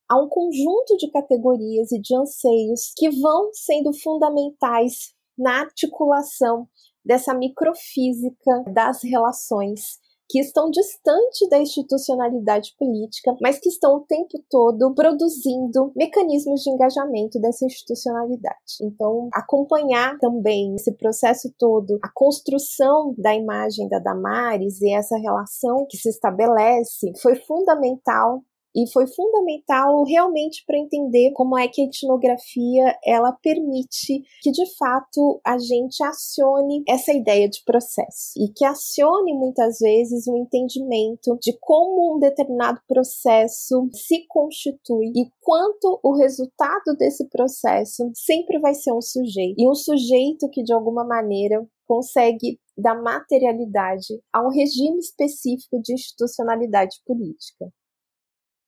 [0.08, 6.68] a um conjunto de categorias e de anseios que vão sendo fundamentais na articulação
[7.04, 14.42] dessa microfísica das relações que estão distante da institucionalidade política, mas que estão o tempo
[14.48, 18.82] todo produzindo mecanismos de engajamento dessa institucionalidade.
[18.82, 25.86] Então, acompanhar também esse processo todo, a construção da imagem da Damares e essa relação
[25.88, 28.42] que se estabelece foi fundamental
[28.74, 34.66] e foi fundamental realmente para entender como é que a etnografia ela permite que de
[34.76, 38.32] fato a gente acione essa ideia de processo.
[38.36, 45.30] E que acione muitas vezes o entendimento de como um determinado processo se constitui e
[45.40, 49.54] quanto o resultado desse processo sempre vai ser um sujeito.
[49.56, 55.92] E um sujeito que de alguma maneira consegue dar materialidade a um regime específico de
[55.92, 57.72] institucionalidade política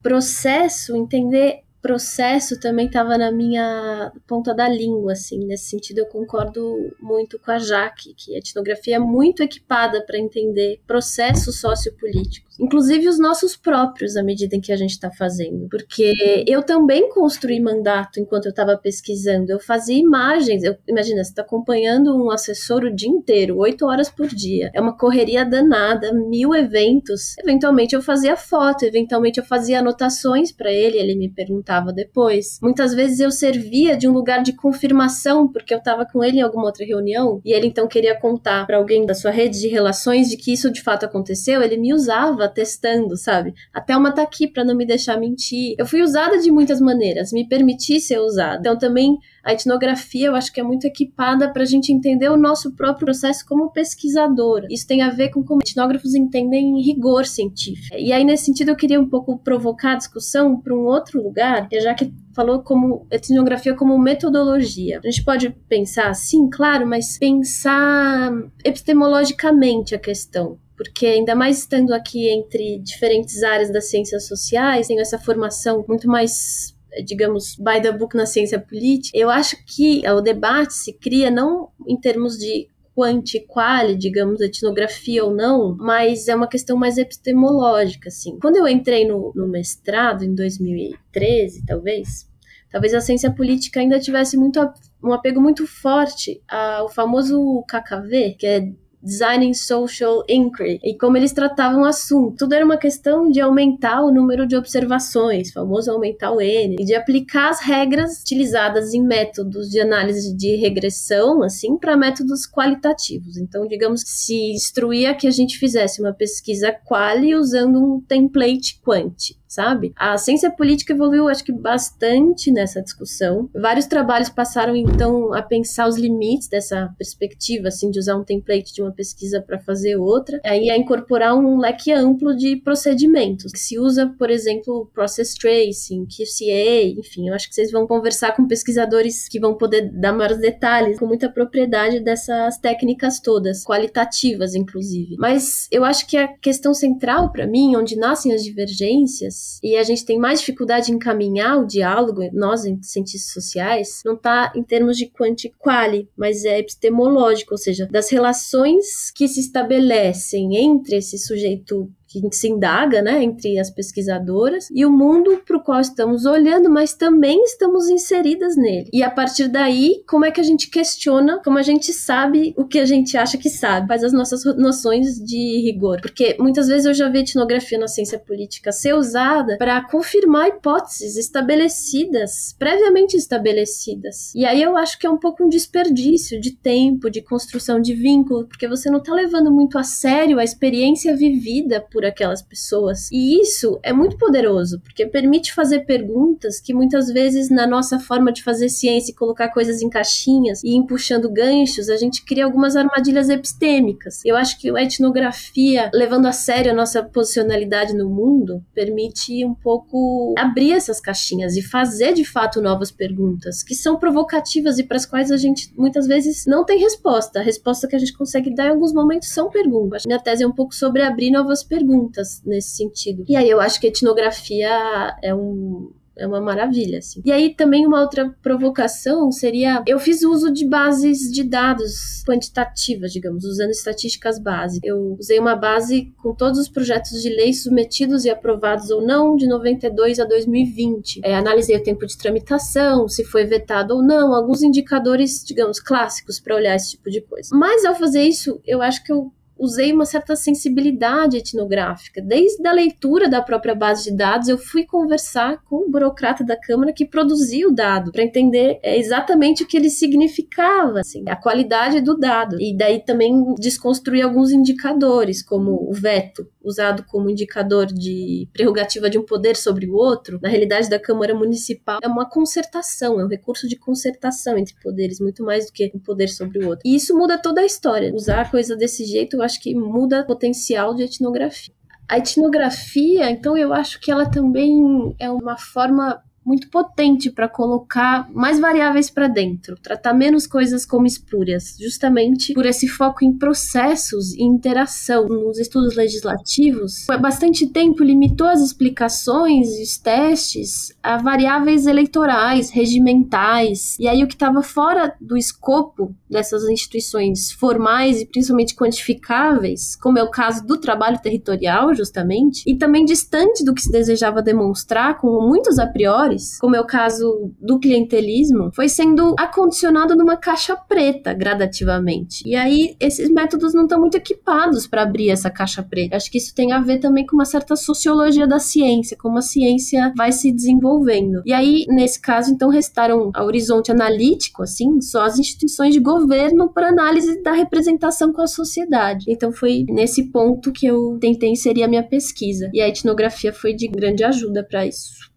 [0.03, 5.38] processo, entender processo também estava na minha ponta da língua, assim.
[5.46, 10.18] Nesse sentido, eu concordo muito com a Jaque, que a etnografia é muito equipada para
[10.18, 15.68] entender processos sociopolíticos, inclusive os nossos próprios, à medida em que a gente está fazendo.
[15.68, 16.12] Porque
[16.49, 19.53] eu também construí mandato enquanto eu estava pesquisando.
[19.53, 20.64] Eu fazia imagens.
[20.64, 24.72] Eu, imagina, você está acompanhando um assessor o dia inteiro, oito horas por dia.
[24.75, 27.38] É uma correria danada, mil eventos.
[27.38, 32.59] Eventualmente eu fazia foto, eventualmente eu fazia anotações para ele, ele me perguntava depois.
[32.62, 36.43] Muitas vezes eu servia de um lugar de confirmação, porque eu estava com ele em
[36.43, 40.29] alguma outra reunião e ele então queria contar para alguém da sua rede de relações
[40.29, 41.62] de que isso de fato aconteceu.
[41.62, 43.55] Ele me usava testando, sabe?
[43.73, 45.75] Até uma tá aqui para não me deixar mentir.
[45.79, 48.59] Eu fui usada de muitas maneiras, me permiti ser usada.
[48.61, 52.37] Então também a etnografia eu acho que é muito equipada para a gente entender o
[52.37, 54.67] nosso próprio processo como pesquisador.
[54.69, 57.97] Isso tem a ver com como etnógrafos entendem rigor científico.
[57.97, 61.69] E aí, nesse sentido, eu queria um pouco provocar a discussão para um outro lugar,
[61.81, 64.99] já que falou como etnografia como metodologia.
[64.99, 68.33] A gente pode pensar, sim, claro, mas pensar
[68.65, 75.01] epistemologicamente a questão porque ainda mais estando aqui entre diferentes áreas das ciências sociais, tenho
[75.01, 80.21] essa formação muito mais digamos, by the book na ciência política, eu acho que o
[80.21, 86.35] debate se cria não em termos de quanti quali, digamos, etnografia ou não, mas é
[86.35, 88.39] uma questão mais epistemológica, assim.
[88.41, 92.27] Quando eu entrei no, no mestrado, em 2013, talvez,
[92.71, 94.59] talvez a ciência política ainda tivesse muito
[95.05, 98.73] um apego muito forte ao famoso KKV, que é
[99.07, 102.37] Designing Social Inquiry, e como eles tratavam o assunto.
[102.38, 106.85] Tudo era uma questão de aumentar o número de observações, famoso aumentar o N, e
[106.85, 113.37] de aplicar as regras utilizadas em métodos de análise de regressão, assim, para métodos qualitativos.
[113.37, 118.81] Então, digamos que se instruía que a gente fizesse uma pesquisa quali usando um template
[118.83, 119.92] quanti sabe?
[119.97, 123.49] A ciência política evoluiu, acho que bastante nessa discussão.
[123.55, 128.75] Vários trabalhos passaram então a pensar os limites dessa perspectiva, assim, de usar um template
[128.75, 133.51] de uma pesquisa para fazer outra, aí a incorporar um leque amplo de procedimentos.
[133.51, 138.37] Que se usa, por exemplo, process tracing, QCA, enfim, eu acho que vocês vão conversar
[138.37, 144.55] com pesquisadores que vão poder dar maiores detalhes com muita propriedade dessas técnicas todas, qualitativas
[144.55, 145.16] inclusive.
[145.19, 149.83] Mas eu acho que a questão central para mim, onde nascem as divergências, e a
[149.83, 154.97] gente tem mais dificuldade em encaminhar o diálogo, nós, cientistas sociais, não está em termos
[154.97, 161.19] de quanti quali, mas é epistemológico, ou seja, das relações que se estabelecem entre esse
[161.19, 161.91] sujeito
[162.29, 166.70] que se indaga, né, entre as pesquisadoras e o mundo para o qual estamos olhando,
[166.70, 168.88] mas também estamos inseridas nele.
[168.92, 172.64] E a partir daí, como é que a gente questiona, como a gente sabe o
[172.64, 176.00] que a gente acha que sabe, faz as nossas noções de rigor.
[176.00, 181.16] Porque muitas vezes eu já vi etnografia na ciência política ser usada para confirmar hipóteses
[181.16, 184.35] estabelecidas, previamente estabelecidas.
[184.35, 187.94] E aí eu acho que é um pouco um desperdício de tempo, de construção de
[187.94, 193.11] vínculo, porque você não está levando muito a sério a experiência vivida por aquelas pessoas.
[193.11, 198.33] E isso é muito poderoso, porque permite fazer perguntas que muitas vezes, na nossa forma
[198.33, 202.45] de fazer ciência e colocar coisas em caixinhas e ir puxando ganchos, a gente cria
[202.45, 204.25] algumas armadilhas epistêmicas.
[204.25, 209.55] Eu acho que a etnografia, levando a sério a nossa posicionalidade no mundo, permite um
[209.55, 214.97] pouco abrir essas caixinhas e fazer de fato novas perguntas, que são provocativas e para
[214.97, 217.40] as quais a gente muitas vezes não tem resposta.
[217.40, 220.05] A resposta que a gente consegue dar em alguns momentos são perguntas.
[220.07, 223.25] Minha tese é um pouco sobre abrir novas perguntas perguntas nesse sentido.
[223.29, 227.20] E aí eu acho que a etnografia é um é uma maravilha, assim.
[227.25, 233.12] E aí também uma outra provocação seria, eu fiz uso de bases de dados quantitativas,
[233.12, 234.88] digamos, usando estatísticas básicas.
[234.88, 239.37] Eu usei uma base com todos os projetos de lei submetidos e aprovados ou não
[239.37, 241.20] de 92 a 2020.
[241.22, 246.40] É, analisei o tempo de tramitação, se foi vetado ou não, alguns indicadores, digamos, clássicos
[246.40, 247.51] para olhar esse tipo de coisa.
[247.55, 252.21] Mas ao fazer isso, eu acho que eu usei uma certa sensibilidade etnográfica.
[252.23, 256.57] Desde a leitura da própria base de dados, eu fui conversar com o burocrata da
[256.57, 261.37] Câmara que produziu o dado, para entender é, exatamente o que ele significava, assim, a
[261.37, 262.61] qualidade do dado.
[262.61, 269.19] E daí também desconstruir alguns indicadores, como o veto, usado como indicador de prerrogativa de
[269.19, 270.38] um poder sobre o outro.
[270.42, 275.21] Na realidade da Câmara Municipal, é uma concertação, é um recurso de concertação entre poderes,
[275.21, 276.83] muito mais do que um poder sobre o outro.
[276.85, 278.13] E isso muda toda a história.
[278.13, 281.75] Usar a coisa desse jeito, eu acho que muda o potencial de etnografia.
[282.09, 288.31] A etnografia, então, eu acho que ela também é uma forma muito potente para colocar
[288.33, 294.33] mais variáveis para dentro, tratar menos coisas como espúrias, justamente por esse foco em processos
[294.33, 295.27] e interação.
[295.27, 302.71] Nos estudos legislativos, há bastante tempo limitou as explicações e os testes a variáveis eleitorais,
[302.71, 309.97] regimentais, e aí o que estava fora do escopo dessas instituições formais e principalmente quantificáveis,
[309.97, 314.42] como é o caso do trabalho territorial, justamente, e também distante do que se desejava
[314.42, 320.37] demonstrar, como muitos a priori, como é o caso do clientelismo, foi sendo acondicionado numa
[320.37, 322.43] caixa preta gradativamente.
[322.47, 326.17] E aí esses métodos não estão muito equipados para abrir essa caixa preta.
[326.17, 329.43] Acho que isso tem a ver também com uma certa sociologia da ciência, como a
[329.43, 331.43] ciência vai se desenvolvendo.
[331.45, 336.73] E aí, nesse caso, então restaram a horizonte analítico, assim, só as instituições de governo
[336.73, 339.27] para análise da representação com a sociedade.
[339.29, 342.71] Então foi nesse ponto que eu tentei inserir a minha pesquisa.
[342.73, 345.36] E a etnografia foi de grande ajuda para isso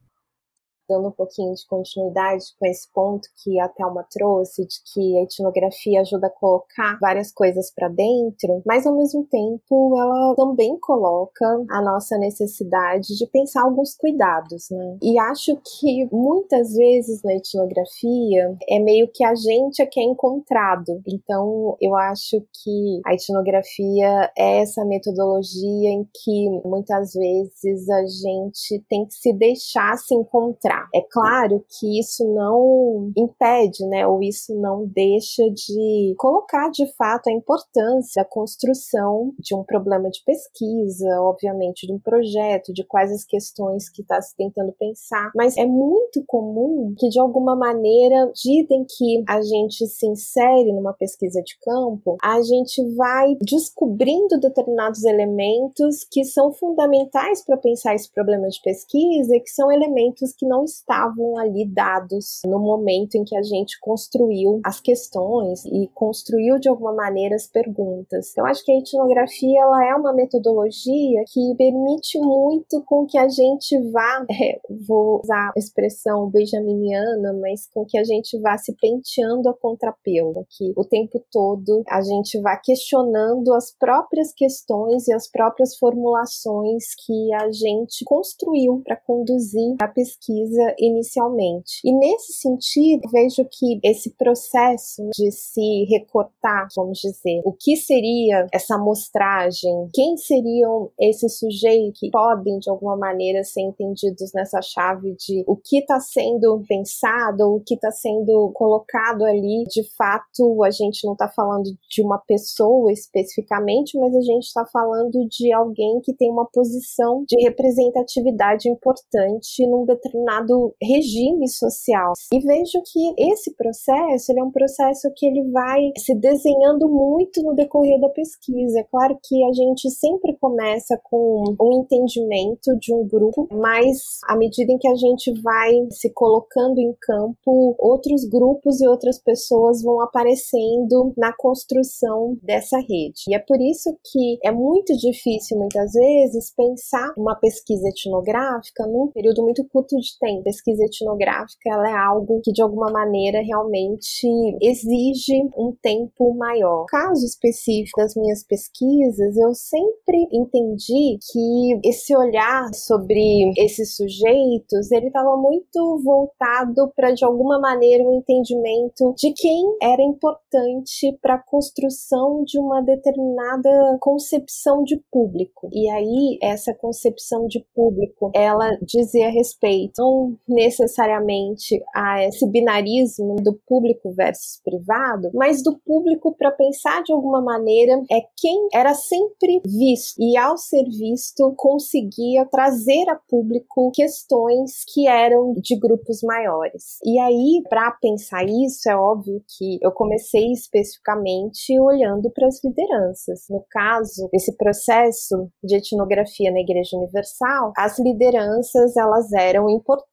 [0.90, 5.24] dando um pouquinho de continuidade com esse ponto que a Thelma trouxe, de que a
[5.24, 11.46] etnografia ajuda a colocar várias coisas para dentro, mas ao mesmo tempo ela também coloca
[11.70, 14.98] a nossa necessidade de pensar alguns cuidados, né?
[15.02, 20.04] E acho que muitas vezes na etnografia é meio que a gente é que é
[20.04, 21.02] encontrado.
[21.08, 28.84] Então eu acho que a etnografia é essa metodologia em que muitas vezes a gente
[28.90, 34.56] tem que se deixar se encontrar é claro que isso não impede, né, ou isso
[34.60, 41.08] não deixa de colocar de fato a importância da construção de um problema de pesquisa,
[41.22, 45.66] obviamente, de um projeto, de quais as questões que está se tentando pensar, mas é
[45.66, 51.58] muito comum que de alguma maneira, dizem que a gente se insere numa pesquisa de
[51.60, 58.62] campo, a gente vai descobrindo determinados elementos que são fundamentais para pensar esse problema de
[58.62, 63.80] pesquisa que são elementos que não estavam ali dados no momento em que a gente
[63.80, 68.36] construiu as questões e construiu de alguma maneira as perguntas.
[68.38, 73.28] Eu acho que a etnografia ela é uma metodologia que permite muito com que a
[73.28, 78.76] gente vá, é, vou usar a expressão benjaminiana, mas com que a gente vá se
[78.80, 85.14] penteando a contrapelo, que o tempo todo a gente vá questionando as próprias questões e
[85.14, 91.82] as próprias formulações que a gente construiu para conduzir a pesquisa inicialmente.
[91.84, 98.48] E nesse sentido, vejo que esse processo de se recortar, vamos dizer, o que seria
[98.54, 105.16] essa amostragem, quem seriam esses sujeitos que podem de alguma maneira ser entendidos nessa chave
[105.16, 110.72] de o que está sendo pensado, o que está sendo colocado ali, de fato, a
[110.72, 116.00] gente não está falando de uma pessoa especificamente, mas a gente está falando de alguém
[116.02, 122.14] que tem uma posição de representatividade importante num determinado determinado regime social.
[122.34, 127.42] E vejo que esse processo, ele é um processo que ele vai se desenhando muito
[127.44, 128.80] no decorrer da pesquisa.
[128.80, 134.36] É claro que a gente sempre começa com um entendimento de um grupo, mas à
[134.38, 139.82] medida em que a gente vai se colocando em campo, outros grupos e outras pessoas
[139.82, 143.24] vão aparecendo na construção dessa rede.
[143.28, 149.08] E é por isso que é muito difícil muitas vezes pensar uma pesquisa etnográfica num
[149.08, 154.28] período muito curto de tempo pesquisa etnográfica ela é algo que de alguma maneira realmente
[154.62, 156.82] exige um tempo maior.
[156.82, 164.92] No caso específico das minhas pesquisas, eu sempre entendi que esse olhar sobre esses sujeitos,
[164.92, 171.36] ele estava muito voltado para de alguma maneira um entendimento de quem era importante para
[171.36, 175.70] a construção de uma determinada concepção de público.
[175.72, 180.02] E aí essa concepção de público, ela dizia respeito
[180.48, 187.42] necessariamente a esse binarismo do público versus privado, mas do público para pensar de alguma
[187.42, 194.84] maneira é quem era sempre visto e ao ser visto conseguia trazer a público questões
[194.94, 196.98] que eram de grupos maiores.
[197.04, 203.46] E aí, para pensar isso, é óbvio que eu comecei especificamente olhando para as lideranças.
[203.50, 210.09] No caso, esse processo de etnografia na Igreja Universal, as lideranças elas eram importantes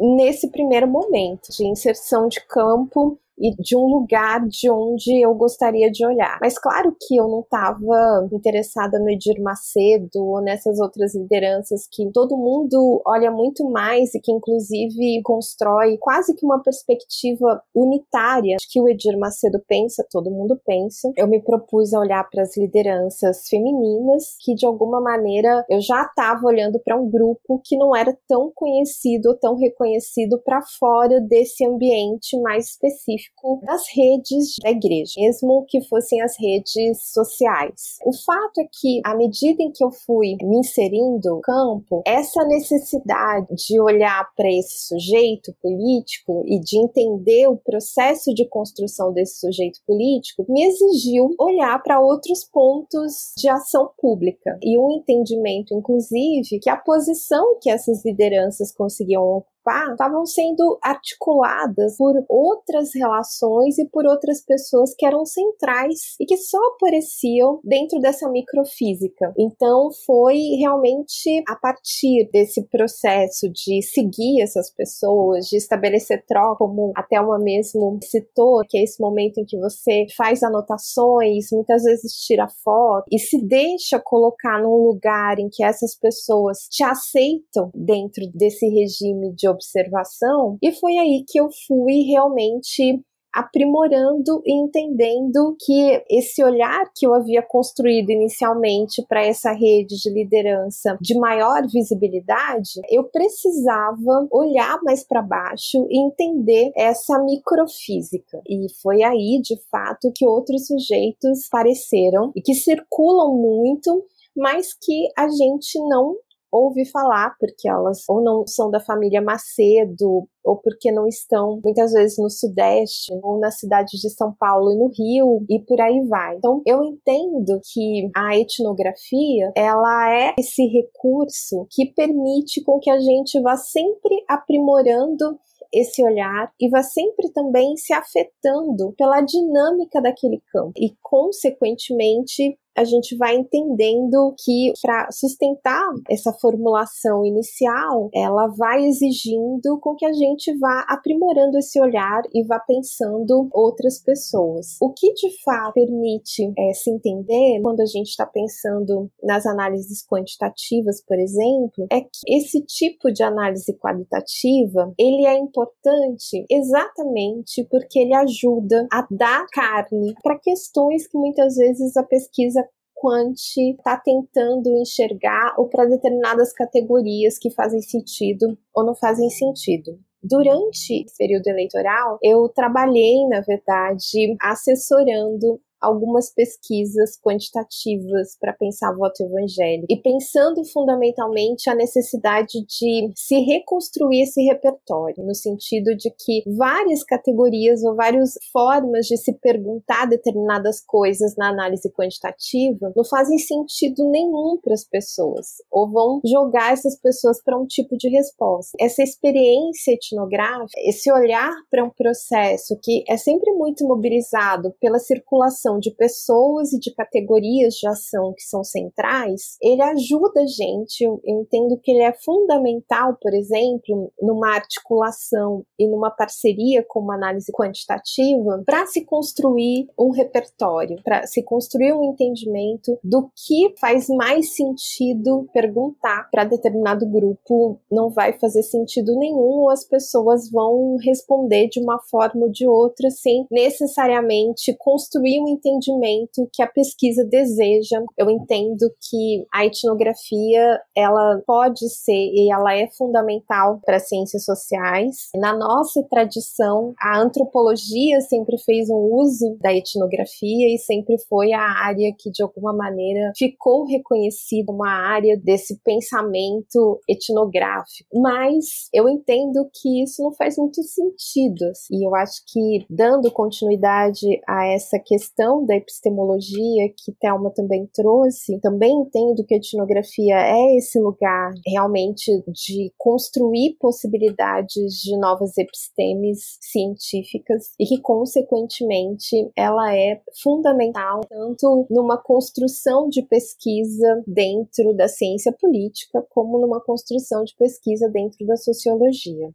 [0.00, 5.90] nesse primeiro momento de inserção de campo e de um lugar de onde eu gostaria
[5.90, 6.38] de olhar.
[6.40, 12.10] Mas claro que eu não estava interessada no Edir Macedo ou nessas outras lideranças que
[12.12, 18.80] todo mundo olha muito mais e que inclusive constrói quase que uma perspectiva unitária que
[18.80, 21.10] o Edir Macedo pensa, todo mundo pensa.
[21.16, 26.02] Eu me propus a olhar para as lideranças femininas que de alguma maneira eu já
[26.02, 31.20] estava olhando para um grupo que não era tão conhecido ou tão reconhecido para fora
[31.20, 33.21] desse ambiente mais específico
[33.64, 37.98] das redes da igreja, mesmo que fossem as redes sociais.
[38.04, 42.44] O fato é que, à medida em que eu fui me inserindo no campo, essa
[42.44, 49.40] necessidade de olhar para esse sujeito político e de entender o processo de construção desse
[49.40, 56.58] sujeito político me exigiu olhar para outros pontos de ação pública e um entendimento, inclusive,
[56.60, 59.44] que a posição que essas lideranças conseguiam
[59.92, 66.36] estavam sendo articuladas por outras relações e por outras pessoas que eram centrais e que
[66.36, 69.32] só apareciam dentro dessa microfísica.
[69.38, 76.92] Então foi realmente a partir desse processo de seguir essas pessoas, de estabelecer troca, como
[76.96, 82.12] até uma mesmo citou, que é esse momento em que você faz anotações, muitas vezes
[82.12, 88.24] tira foto e se deixa colocar num lugar em que essas pessoas te aceitam dentro
[88.34, 93.00] desse regime de observação, e foi aí que eu fui realmente
[93.34, 100.10] aprimorando e entendendo que esse olhar que eu havia construído inicialmente para essa rede de
[100.10, 108.42] liderança de maior visibilidade, eu precisava olhar mais para baixo e entender essa microfísica.
[108.46, 114.04] E foi aí, de fato, que outros sujeitos apareceram e que circulam muito
[114.36, 116.16] mas que a gente não
[116.52, 121.92] ouve falar, porque elas ou não são da família Macedo, ou porque não estão muitas
[121.92, 126.06] vezes no Sudeste, ou na cidade de São Paulo e no Rio, e por aí
[126.06, 126.36] vai.
[126.36, 133.00] Então, eu entendo que a etnografia, ela é esse recurso que permite com que a
[133.00, 135.38] gente vá sempre aprimorando
[135.72, 142.84] esse olhar e vá sempre também se afetando pela dinâmica daquele campo e, consequentemente, a
[142.84, 150.12] gente vai entendendo que para sustentar essa formulação inicial, ela vai exigindo com que a
[150.12, 154.76] gente vá aprimorando esse olhar e vá pensando outras pessoas.
[154.80, 160.04] O que de fato permite é, se entender quando a gente está pensando nas análises
[160.06, 167.98] quantitativas, por exemplo, é que esse tipo de análise qualitativa ele é importante exatamente porque
[167.98, 172.61] ele ajuda a dar carne para questões que muitas vezes a pesquisa
[173.02, 179.98] Quant está tentando enxergar ou para determinadas categorias que fazem sentido ou não fazem sentido.
[180.22, 189.22] Durante esse período eleitoral, eu trabalhei, na verdade, assessorando algumas pesquisas quantitativas para pensar voto
[189.22, 196.42] evangélico e pensando fundamentalmente a necessidade de se reconstruir esse repertório, no sentido de que
[196.56, 203.38] várias categorias ou várias formas de se perguntar determinadas coisas na análise quantitativa não fazem
[203.38, 208.76] sentido nenhum para as pessoas ou vão jogar essas pessoas para um tipo de resposta.
[208.80, 215.71] Essa experiência etnográfica, esse olhar para um processo que é sempre muito mobilizado pela circulação
[215.78, 221.02] de pessoas e de categorias de ação que são centrais, ele ajuda a gente.
[221.02, 227.14] Eu, entendo que ele é fundamental, por exemplo, numa articulação e numa parceria com uma
[227.14, 234.08] análise quantitativa, para se construir um repertório, para se construir um entendimento do que faz
[234.08, 237.78] mais sentido perguntar para determinado grupo.
[237.90, 243.10] Não vai fazer sentido nenhum, as pessoas vão responder de uma forma ou de outra,
[243.10, 248.02] sem necessariamente construir um entendimento que a pesquisa deseja.
[248.18, 254.44] Eu entendo que a etnografia ela pode ser e ela é fundamental para as ciências
[254.44, 255.28] sociais.
[255.36, 261.62] Na nossa tradição, a antropologia sempre fez um uso da etnografia e sempre foi a
[261.62, 268.08] área que de alguma maneira ficou reconhecida uma área desse pensamento etnográfico.
[268.14, 271.70] Mas eu entendo que isso não faz muito sentido.
[271.90, 278.58] E eu acho que dando continuidade a essa questão da epistemologia que Thelma também trouxe,
[278.60, 286.58] também entendo que a etnografia é esse lugar realmente de construir possibilidades de novas epistemes
[286.60, 295.52] científicas e que, consequentemente, ela é fundamental tanto numa construção de pesquisa dentro da ciência
[295.52, 299.52] política como numa construção de pesquisa dentro da sociologia.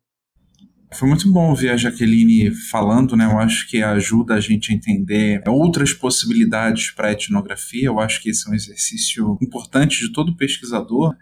[0.94, 3.26] Foi muito bom ver a Jaqueline falando, né?
[3.26, 7.88] Eu acho que ajuda a gente a entender outras possibilidades para a etnografia.
[7.88, 11.16] Eu acho que esse é um exercício importante de todo pesquisador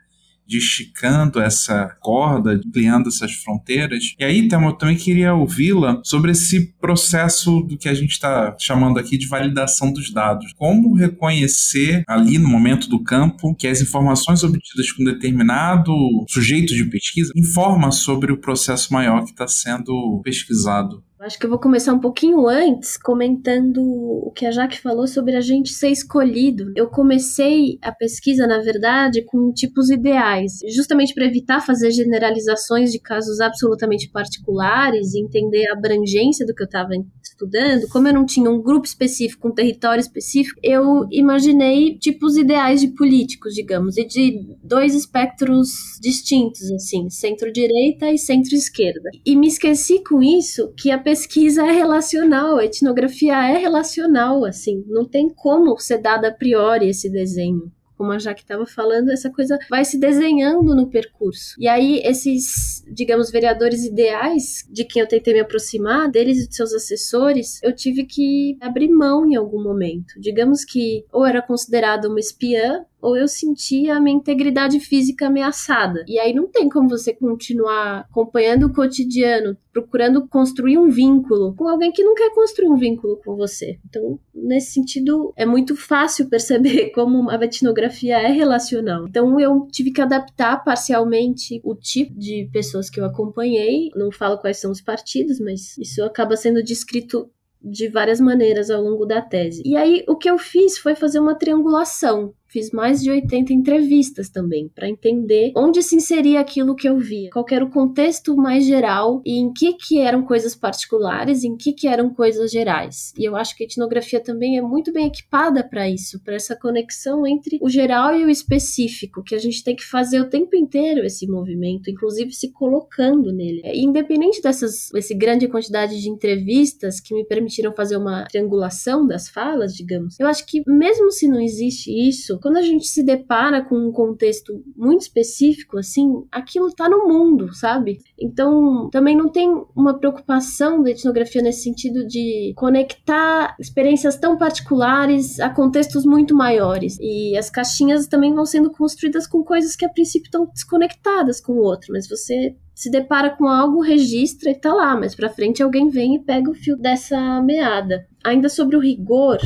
[0.46, 4.16] de esticando essa corda, ampliando essas fronteiras.
[4.20, 8.56] E aí, Thelma, eu também queria ouvi-la sobre esse processo do que a gente está
[8.60, 10.54] chamando aqui de validação dos dados.
[10.56, 15.94] Como reconhecer ali no momento do campo que as informações obtidas com determinado
[16.30, 21.04] sujeito de pesquisa informa sobre o processo maior que está sendo pesquisado.
[21.18, 25.34] Acho que eu vou começar um pouquinho antes comentando o que a Jaque falou sobre
[25.36, 26.74] a gente ser escolhido.
[26.76, 33.00] Eu comecei a pesquisa, na verdade, com tipos ideais, justamente para evitar fazer generalizações de
[33.00, 36.90] casos absolutamente particulares e entender a abrangência do que eu estava
[37.24, 37.88] estudando.
[37.88, 42.90] Como eu não tinha um grupo específico, um território específico, eu imaginei tipos ideais de
[42.90, 45.70] políticos, digamos, e de dois espectros
[46.02, 49.10] distintos, assim, centro-direita e centro-esquerda.
[49.26, 54.84] E me esqueci com isso que a pesquisa é relacional, a etnografia é relacional, assim,
[54.88, 59.30] não tem como ser dada a priori esse desenho como a Jaque estava falando, essa
[59.30, 61.56] coisa vai se desenhando no percurso.
[61.58, 66.56] E aí, esses, digamos, vereadores ideais de quem eu tentei me aproximar, deles e de
[66.56, 70.20] seus assessores, eu tive que abrir mão em algum momento.
[70.20, 76.04] Digamos que ou era considerada uma espiã, ou eu sentia a minha integridade física ameaçada.
[76.08, 81.68] E aí não tem como você continuar acompanhando o cotidiano, procurando construir um vínculo com
[81.68, 83.78] alguém que não quer construir um vínculo com você.
[83.88, 89.06] Então, nesse sentido, é muito fácil perceber como a etnografia é relacional.
[89.08, 93.90] Então, eu tive que adaptar parcialmente o tipo de pessoas que eu acompanhei.
[93.96, 97.30] Não falo quais são os partidos, mas isso acaba sendo descrito
[97.66, 99.64] de várias maneiras ao longo da tese.
[99.66, 104.30] E aí, o que eu fiz foi fazer uma triangulação Fiz mais de 80 entrevistas
[104.30, 108.66] também, para entender onde se inseria aquilo que eu via, qual era o contexto mais
[108.66, 113.14] geral e em que, que eram coisas particulares em que, que eram coisas gerais.
[113.18, 116.56] E eu acho que a etnografia também é muito bem equipada para isso, para essa
[116.56, 120.56] conexão entre o geral e o específico, que a gente tem que fazer o tempo
[120.56, 123.62] inteiro esse movimento, inclusive se colocando nele.
[123.66, 129.30] E independente dessas esse grande quantidade de entrevistas que me permitiram fazer uma triangulação das
[129.30, 133.66] falas, digamos, eu acho que mesmo se não existe isso, quando a gente se depara
[133.66, 137.98] com um contexto muito específico, assim, aquilo tá no mundo, sabe?
[138.22, 145.40] Então, também não tem uma preocupação da etnografia nesse sentido de conectar experiências tão particulares
[145.40, 147.00] a contextos muito maiores.
[147.02, 151.54] E as caixinhas também vão sendo construídas com coisas que a princípio estão desconectadas com
[151.54, 155.64] o outro, mas você se depara com algo, registra e tá lá, mas para frente
[155.64, 158.06] alguém vem e pega o fio dessa meada.
[158.24, 159.40] Ainda sobre o rigor,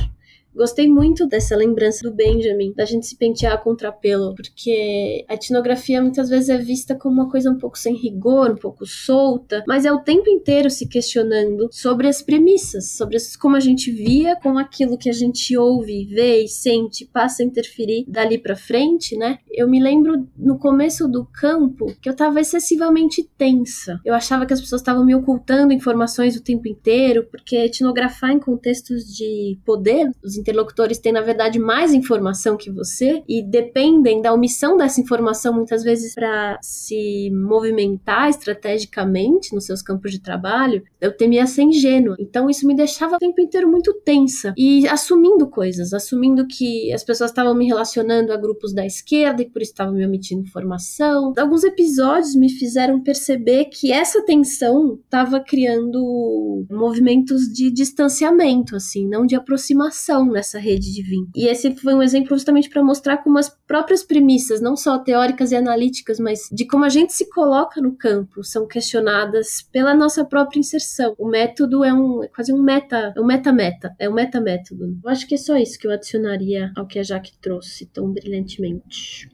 [0.60, 6.02] Gostei muito dessa lembrança do Benjamin, da gente se pentear a contrapelo, porque a etnografia
[6.02, 9.86] muitas vezes é vista como uma coisa um pouco sem rigor, um pouco solta, mas
[9.86, 14.36] é o tempo inteiro se questionando sobre as premissas, sobre as, como a gente via
[14.36, 19.16] com aquilo que a gente ouve, vê e sente, passa a interferir dali para frente,
[19.16, 19.38] né?
[19.50, 24.02] Eu me lembro no começo do campo que eu tava excessivamente tensa.
[24.04, 28.40] Eu achava que as pessoas estavam me ocultando informações o tempo inteiro, porque etnografar em
[28.40, 34.34] contextos de poder, os interlocutores têm, na verdade, mais informação que você e dependem da
[34.34, 41.16] omissão dessa informação muitas vezes para se movimentar estrategicamente nos seus campos de trabalho, eu
[41.16, 42.16] temia ser ingênua.
[42.20, 47.04] Então isso me deixava o tempo inteiro muito tensa e assumindo coisas, assumindo que as
[47.04, 51.34] pessoas estavam me relacionando a grupos da esquerda e por isso estavam me omitindo informação.
[51.38, 59.26] Alguns episódios me fizeram perceber que essa tensão estava criando movimentos de distanciamento, assim, não
[59.26, 61.32] de aproximação nessa rede de vínculo.
[61.36, 65.52] E esse foi um exemplo justamente para mostrar como as próprias premissas, não só teóricas
[65.52, 70.26] e analíticas, mas de como a gente se coloca no campo, são questionadas pela nossa
[70.26, 71.16] própria inserção.
[71.18, 75.00] O método é um é quase um meta, é um meta-meta, é um meta-método.
[75.04, 78.12] Eu acho que é só isso que eu adicionaria ao que a Jaque trouxe tão
[78.12, 79.30] brilhantemente.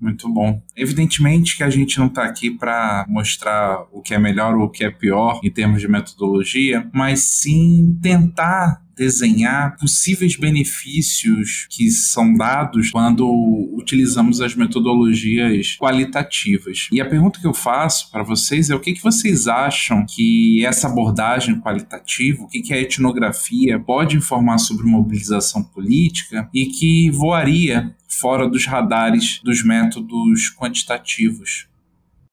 [0.00, 0.62] Muito bom.
[0.76, 4.70] Evidentemente que a gente não está aqui para mostrar o que é melhor ou o
[4.70, 12.34] que é pior em termos de metodologia, mas sim tentar desenhar possíveis benefícios que são
[12.34, 13.26] dados quando
[13.74, 16.88] utilizamos as metodologias qualitativas.
[16.92, 20.64] E a pergunta que eu faço para vocês é o que, que vocês acham que
[20.66, 27.10] essa abordagem qualitativa, o que, que a etnografia pode informar sobre mobilização política e que
[27.10, 31.67] voaria fora dos radares dos métodos quantitativos.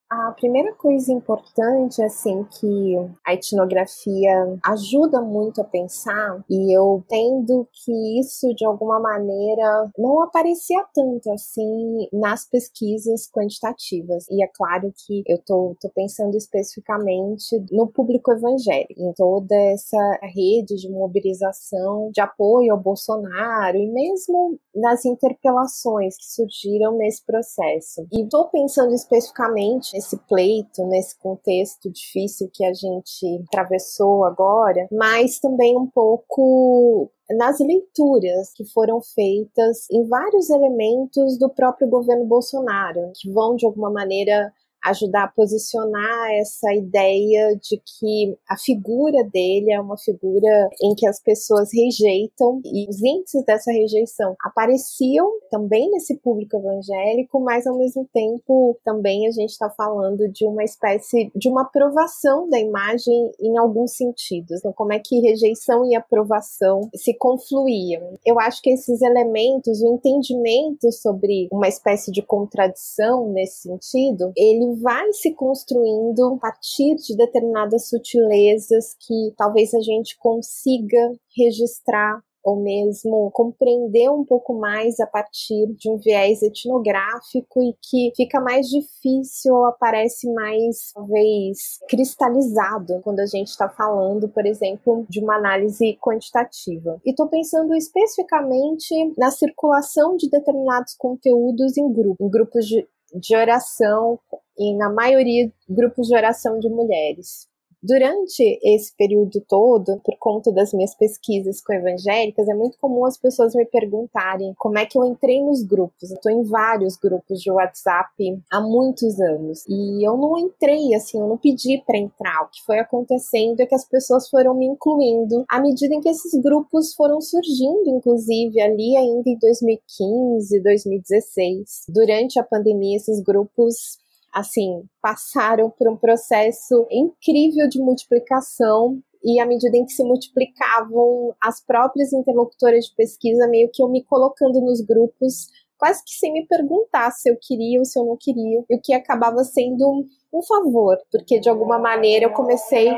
[0.07, 2.95] A primeira coisa importante, assim, que
[3.25, 10.21] a etnografia ajuda muito a pensar, e eu tendo que isso de alguma maneira não
[10.21, 14.27] aparecia tanto assim nas pesquisas quantitativas.
[14.29, 20.19] E é claro que eu tô, tô pensando especificamente no público evangélico, em toda essa
[20.21, 28.05] rede de mobilização de apoio ao Bolsonaro e mesmo nas interpelações que surgiram nesse processo.
[28.11, 35.39] E tô pensando especificamente nesse pleito, nesse contexto difícil que a gente atravessou agora, mas
[35.39, 43.11] também um pouco nas leituras que foram feitas em vários elementos do próprio governo Bolsonaro,
[43.15, 44.51] que vão de alguma maneira
[44.85, 51.07] ajudar a posicionar essa ideia de que a figura dele é uma figura em que
[51.07, 57.77] as pessoas rejeitam e os índices dessa rejeição apareciam também nesse público evangélico, mas ao
[57.77, 63.31] mesmo tempo também a gente está falando de uma espécie de uma aprovação da imagem
[63.39, 64.59] em alguns sentidos.
[64.59, 68.13] Então, como é que rejeição e aprovação se confluíam?
[68.25, 74.74] Eu acho que esses elementos, o entendimento sobre uma espécie de contradição nesse sentido, ele
[74.81, 82.61] vai se construindo a partir de determinadas sutilezas que talvez a gente consiga registrar ou
[82.61, 88.67] mesmo compreender um pouco mais a partir de um viés etnográfico e que fica mais
[88.67, 95.37] difícil ou aparece mais, talvez, cristalizado quando a gente está falando, por exemplo, de uma
[95.37, 97.01] análise quantitativa.
[97.03, 103.35] E estou pensando especificamente na circulação de determinados conteúdos em grupos, em grupos de, de
[103.35, 104.19] oração
[104.57, 107.47] e, na maioria, grupos de oração de mulheres.
[107.87, 113.15] Durante esse período todo, por conta das minhas pesquisas com evangélicas, é muito comum as
[113.15, 116.09] pessoas me perguntarem como é que eu entrei nos grupos.
[116.09, 121.19] Eu estou em vários grupos de WhatsApp há muitos anos e eu não entrei assim,
[121.19, 122.45] eu não pedi para entrar.
[122.45, 126.09] O que foi acontecendo é que as pessoas foram me incluindo à medida em que
[126.09, 131.85] esses grupos foram surgindo, inclusive ali ainda em 2015, 2016.
[131.89, 134.03] Durante a pandemia, esses grupos
[134.35, 141.33] assim, passaram por um processo incrível de multiplicação e à medida em que se multiplicavam
[141.41, 146.33] as próprias interlocutoras de pesquisa, meio que eu me colocando nos grupos, quase que sem
[146.33, 150.05] me perguntar se eu queria ou se eu não queria, e o que acabava sendo
[150.33, 152.89] um favor, porque de alguma maneira eu comecei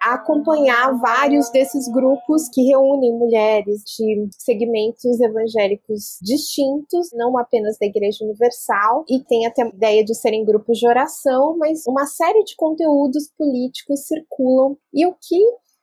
[0.00, 8.24] acompanhar vários desses grupos que reúnem mulheres de segmentos evangélicos distintos, não apenas da Igreja
[8.24, 12.56] Universal, e tem até a ideia de serem grupos de oração, mas uma série de
[12.56, 14.76] conteúdos políticos circulam.
[14.92, 15.40] E o que,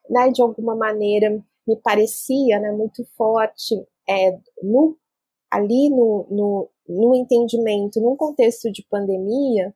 [0.09, 3.75] né, de alguma maneira, me parecia né, muito forte
[4.09, 4.97] é, no,
[5.51, 9.73] ali no, no, no entendimento, num contexto de pandemia,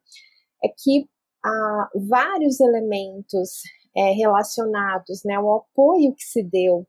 [0.63, 1.07] é que
[1.43, 3.61] há vários elementos
[3.95, 6.85] é, relacionados né, ao apoio que se deu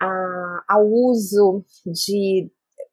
[0.00, 2.50] a, ao uso de,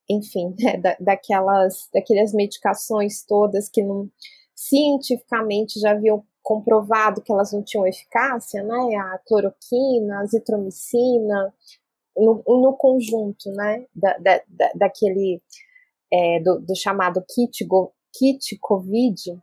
[0.10, 4.10] enfim, né, da, daquelas, daquelas medicações todas que não,
[4.56, 11.54] cientificamente já haviam comprovado que elas não tinham eficácia, né, a cloroquina, a azitromicina,
[12.16, 14.42] no, no conjunto, né, da, da,
[14.76, 15.42] daquele,
[16.12, 17.66] é, do, do chamado kit,
[18.14, 19.42] kit COVID,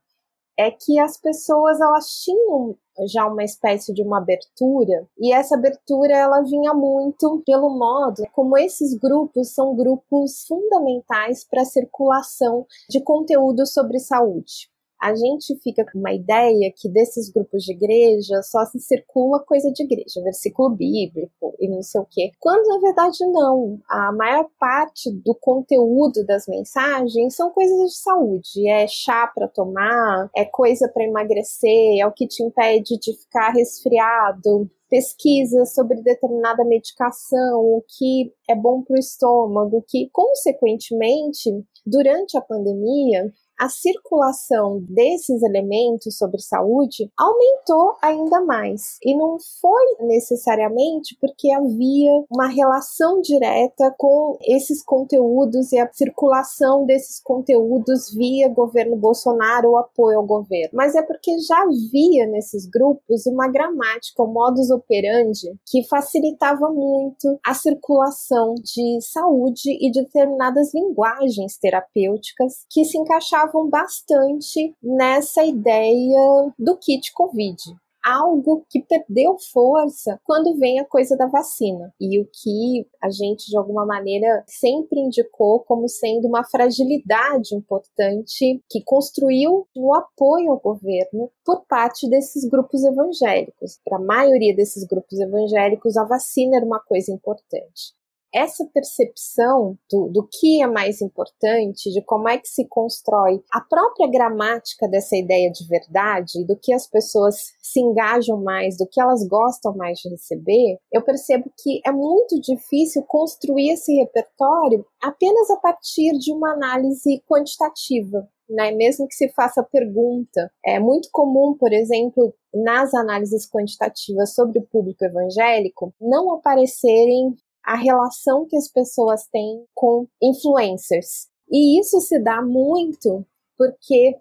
[0.59, 2.77] é que as pessoas elas tinham
[3.07, 8.57] já uma espécie de uma abertura e essa abertura ela vinha muito pelo modo como
[8.57, 14.71] esses grupos são grupos fundamentais para a circulação de conteúdo sobre saúde
[15.01, 19.73] a gente fica com uma ideia que desses grupos de igreja só se circula coisa
[19.73, 22.31] de igreja, versículo bíblico e não sei o quê.
[22.39, 23.81] Quando na verdade não.
[23.89, 28.69] A maior parte do conteúdo das mensagens são coisas de saúde.
[28.69, 33.53] É chá para tomar, é coisa para emagrecer, é o que te impede de ficar
[33.53, 41.49] resfriado pesquisas sobre determinada medicação, o que é bom para o estômago, que, consequentemente,
[41.87, 48.97] durante a pandemia, a circulação desses elementos sobre saúde aumentou ainda mais.
[49.05, 56.87] E não foi necessariamente porque havia uma relação direta com esses conteúdos e a circulação
[56.87, 62.67] desses conteúdos via governo Bolsonaro ou apoio ao governo, mas é porque já havia nesses
[62.67, 70.03] grupos uma gramática, um modus operandi que facilitava muito a circulação de saúde e de
[70.03, 77.57] determinadas linguagens terapêuticas que se encaixavam acreditavam bastante nessa ideia do kit Covid
[78.03, 81.93] algo que perdeu força quando vem a coisa da vacina.
[82.01, 88.65] E o que a gente, de alguma maneira, sempre indicou como sendo uma fragilidade importante
[88.71, 93.79] que construiu o apoio ao governo por parte desses grupos evangélicos.
[93.85, 98.00] Para a maioria desses grupos evangélicos, a vacina era uma coisa importante
[98.33, 103.61] essa percepção do, do que é mais importante, de como é que se constrói a
[103.61, 109.01] própria gramática dessa ideia de verdade, do que as pessoas se engajam mais, do que
[109.01, 115.51] elas gostam mais de receber, eu percebo que é muito difícil construir esse repertório apenas
[115.51, 118.29] a partir de uma análise quantitativa.
[118.53, 120.51] Né, mesmo que se faça pergunta.
[120.67, 127.77] É muito comum, por exemplo, nas análises quantitativas sobre o público evangélico, não aparecerem a
[127.77, 131.29] relação que as pessoas têm com influencers.
[131.51, 133.25] E isso se dá muito
[133.57, 134.17] porque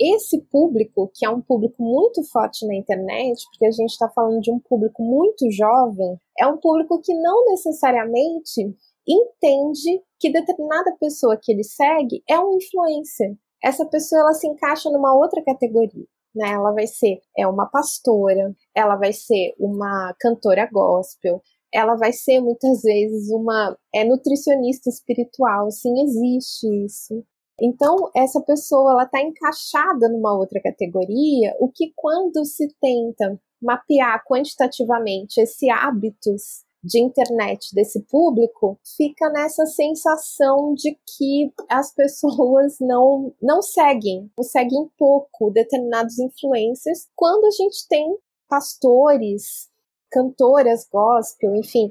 [0.00, 4.40] esse público, que é um público muito forte na internet, porque a gente está falando
[4.40, 8.74] de um público muito jovem, é um público que não necessariamente
[9.06, 13.36] entende que determinada pessoa que ele segue é um influencer.
[13.62, 16.06] Essa pessoa ela se encaixa numa outra categoria.
[16.34, 16.50] Né?
[16.50, 21.42] Ela vai ser é uma pastora, ela vai ser uma cantora gospel,
[21.72, 27.24] ela vai ser muitas vezes uma é nutricionista espiritual, sim, existe isso.
[27.60, 34.24] Então, essa pessoa ela está encaixada numa outra categoria, o que quando se tenta mapear
[34.26, 43.34] quantitativamente esses hábitos de internet desse público, fica nessa sensação de que as pessoas não,
[43.40, 48.16] não seguem, ou seguem pouco determinados influencers, quando a gente tem
[48.48, 49.68] pastores,
[50.10, 51.90] cantoras gospel, enfim,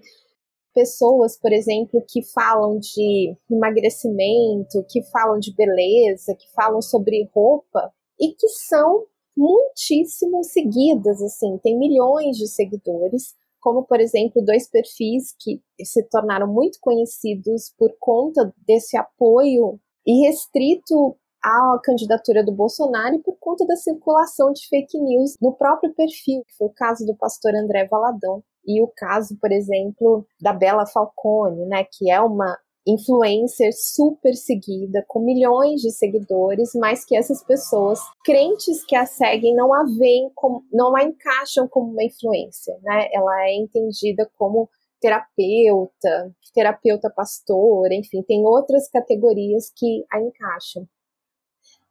[0.73, 7.91] pessoas, por exemplo, que falam de emagrecimento, que falam de beleza, que falam sobre roupa
[8.19, 9.05] e que são
[9.35, 16.47] muitíssimo seguidas, assim, tem milhões de seguidores, como por exemplo dois perfis que se tornaram
[16.47, 24.51] muito conhecidos por conta desse apoio irrestrito à candidatura do Bolsonaro por conta da circulação
[24.51, 28.81] de fake news no próprio perfil, que foi o caso do pastor André Valadão e
[28.81, 35.19] o caso, por exemplo, da Bela Falcone, né, que é uma influencer super seguida, com
[35.19, 40.63] milhões de seguidores, mas que essas pessoas, crentes que a seguem, não a veem como,
[40.71, 43.07] não a encaixam como uma influência, né?
[43.13, 44.69] Ela é entendida como
[44.99, 50.87] terapeuta, terapeuta pastor, enfim, tem outras categorias que a encaixam.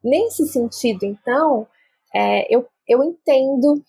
[0.03, 1.67] Nesse sentido, então,
[2.15, 3.83] é, eu, eu entendo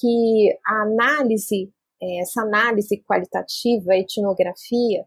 [0.00, 1.72] que a análise,
[2.02, 5.06] é, essa análise qualitativa, a etnografia,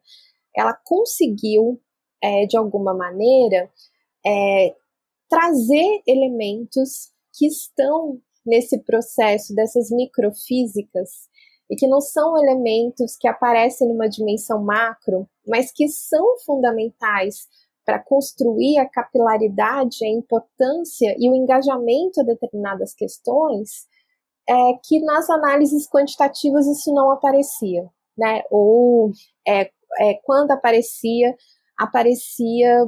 [0.55, 1.79] ela conseguiu,
[2.21, 3.69] é, de alguma maneira,
[4.25, 4.75] é,
[5.29, 11.29] trazer elementos que estão nesse processo dessas microfísicas
[11.69, 17.47] e que não são elementos que aparecem numa dimensão macro, mas que são fundamentais
[17.89, 23.87] para construir a capilaridade, a importância e o engajamento a determinadas questões,
[24.47, 28.43] é que nas análises quantitativas isso não aparecia, né?
[28.51, 29.11] Ou
[29.47, 29.71] é,
[30.01, 31.35] é, quando aparecia,
[31.75, 32.85] aparecia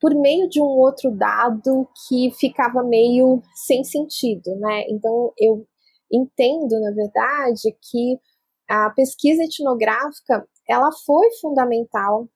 [0.00, 4.84] por meio de um outro dado que ficava meio sem sentido, né?
[4.88, 5.66] Então eu
[6.12, 8.16] entendo, na verdade, que
[8.68, 12.28] a pesquisa etnográfica ela foi fundamental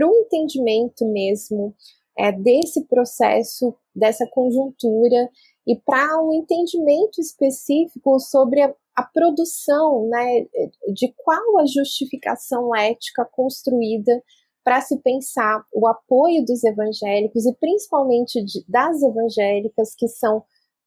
[0.00, 1.74] para um entendimento mesmo
[2.18, 5.28] é, desse processo, dessa conjuntura
[5.66, 10.46] e para um entendimento específico sobre a, a produção, né,
[10.94, 14.22] de qual a justificação ética construída
[14.64, 20.42] para se pensar o apoio dos evangélicos e principalmente de, das evangélicas que são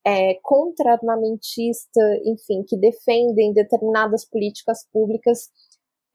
[0.05, 5.49] é, contra-armamentista, enfim, que defendem determinadas políticas públicas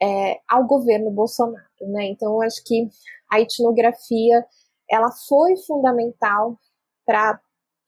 [0.00, 2.06] é, ao governo Bolsonaro, né?
[2.06, 2.88] Então, eu acho que
[3.30, 4.44] a etnografia
[4.90, 6.58] ela foi fundamental
[7.04, 7.40] para,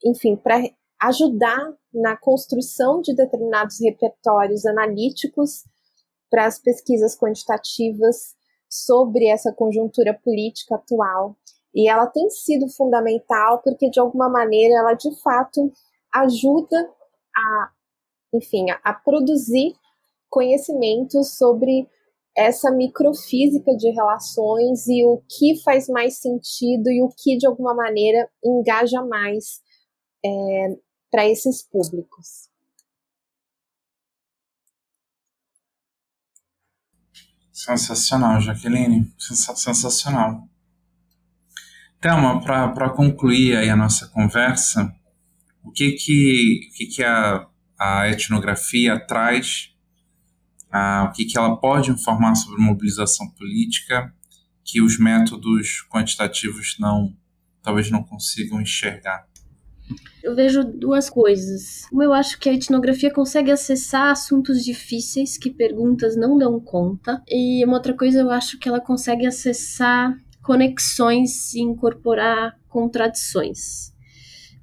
[0.05, 0.61] enfim, para
[1.01, 5.63] ajudar na construção de determinados repertórios analíticos
[6.29, 8.35] para as pesquisas quantitativas
[8.69, 11.35] sobre essa conjuntura política atual.
[11.75, 15.71] E ela tem sido fundamental porque, de alguma maneira, ela de fato
[16.13, 16.77] ajuda
[17.35, 17.71] a,
[18.33, 19.73] enfim, a, produzir
[20.29, 21.87] conhecimentos sobre
[22.35, 27.75] essa microfísica de relações e o que faz mais sentido e o que, de alguma
[27.75, 29.61] maneira, engaja mais
[30.23, 30.75] é,
[31.11, 32.49] para esses públicos.
[37.51, 39.13] Sensacional, Jaqueline.
[39.19, 40.47] Sensacional.
[41.99, 44.91] Thelma, para concluir aí a nossa conversa,
[45.63, 47.47] o que que, o que, que a,
[47.79, 49.70] a etnografia traz,
[50.71, 54.13] a, o que, que ela pode informar sobre mobilização política
[54.63, 57.15] que os métodos quantitativos não
[57.61, 59.27] talvez não consigam enxergar?
[60.23, 61.85] Eu vejo duas coisas.
[61.91, 67.21] Uma, eu acho que a etnografia consegue acessar assuntos difíceis que perguntas não dão conta.
[67.27, 73.90] E uma outra coisa, eu acho que ela consegue acessar conexões e incorporar contradições.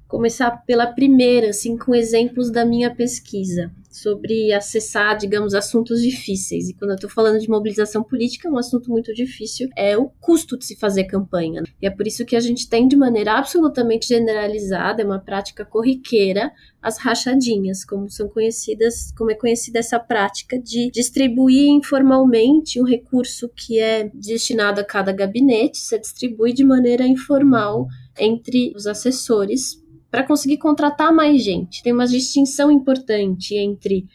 [0.09, 6.67] Começar pela primeira, assim, com exemplos da minha pesquisa sobre acessar, digamos, assuntos difíceis.
[6.67, 10.09] E quando eu estou falando de mobilização política, é um assunto muito difícil, é o
[10.19, 11.61] custo de se fazer campanha.
[11.79, 15.63] E é por isso que a gente tem de maneira absolutamente generalizada, é uma prática
[15.63, 16.51] corriqueira,
[16.81, 23.47] as rachadinhas, como são conhecidas, como é conhecida essa prática de distribuir informalmente um recurso
[23.55, 27.85] que é destinado a cada gabinete, se distribui de maneira informal
[28.17, 29.77] entre os assessores
[30.11, 31.83] para conseguir contratar mais gente.
[31.83, 34.07] Tem uma distinção importante entre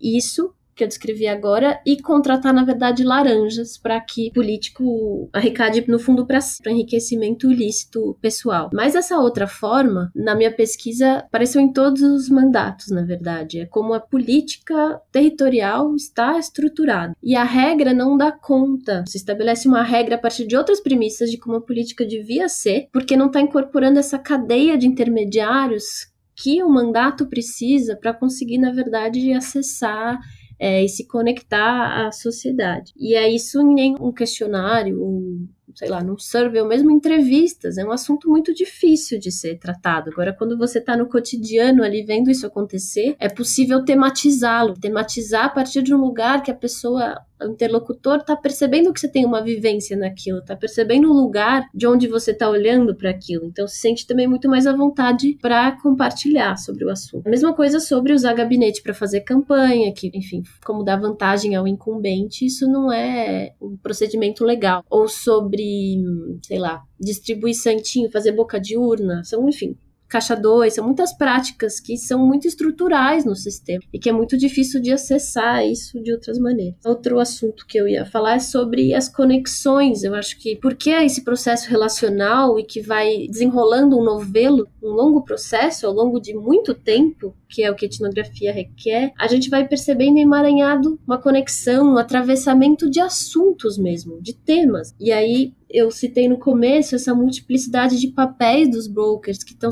[0.00, 5.84] isso que eu descrevi agora e contratar, na verdade, laranjas para que o político arrecade
[5.88, 8.70] no fundo para enriquecimento ilícito pessoal.
[8.72, 13.60] Mas essa outra forma, na minha pesquisa, apareceu em todos os mandatos, na verdade.
[13.60, 17.16] É como a política territorial está estruturada.
[17.22, 19.04] E a regra não dá conta.
[19.06, 22.88] Se estabelece uma regra a partir de outras premissas de como a política devia ser,
[22.92, 28.72] porque não está incorporando essa cadeia de intermediários que o mandato precisa para conseguir, na
[28.72, 30.18] verdade, acessar
[30.62, 32.92] é, e se conectar à sociedade.
[32.96, 37.84] E é isso em um questionário, um, sei lá, num survey, ou mesmo entrevistas, é
[37.84, 40.10] um assunto muito difícil de ser tratado.
[40.10, 45.50] Agora, quando você está no cotidiano ali vendo isso acontecer, é possível tematizá-lo, tematizar a
[45.50, 49.42] partir de um lugar que a pessoa o interlocutor está percebendo que você tem uma
[49.42, 53.46] vivência naquilo, está percebendo o lugar de onde você está olhando para aquilo.
[53.46, 57.26] Então se sente também muito mais à vontade para compartilhar sobre o assunto.
[57.26, 61.66] A mesma coisa sobre usar gabinete para fazer campanha, que, enfim, como dar vantagem ao
[61.66, 64.84] incumbente, isso não é um procedimento legal.
[64.90, 66.02] Ou sobre,
[66.42, 69.76] sei lá, distribuir santinho, fazer boca de urna, são, enfim,
[70.12, 74.36] caixa 2, são muitas práticas que são muito estruturais no sistema e que é muito
[74.36, 76.74] difícil de acessar isso de outras maneiras.
[76.84, 80.02] Outro assunto que eu ia falar é sobre as conexões.
[80.02, 84.90] Eu acho que porque é esse processo relacional e que vai desenrolando um novelo, um
[84.90, 89.26] longo processo ao longo de muito tempo, que é o que a etnografia requer, a
[89.26, 94.94] gente vai percebendo emaranhado uma conexão, um atravessamento de assuntos mesmo, de temas.
[95.00, 99.70] E aí eu citei no começo essa multiplicidade de papéis dos brokers que estão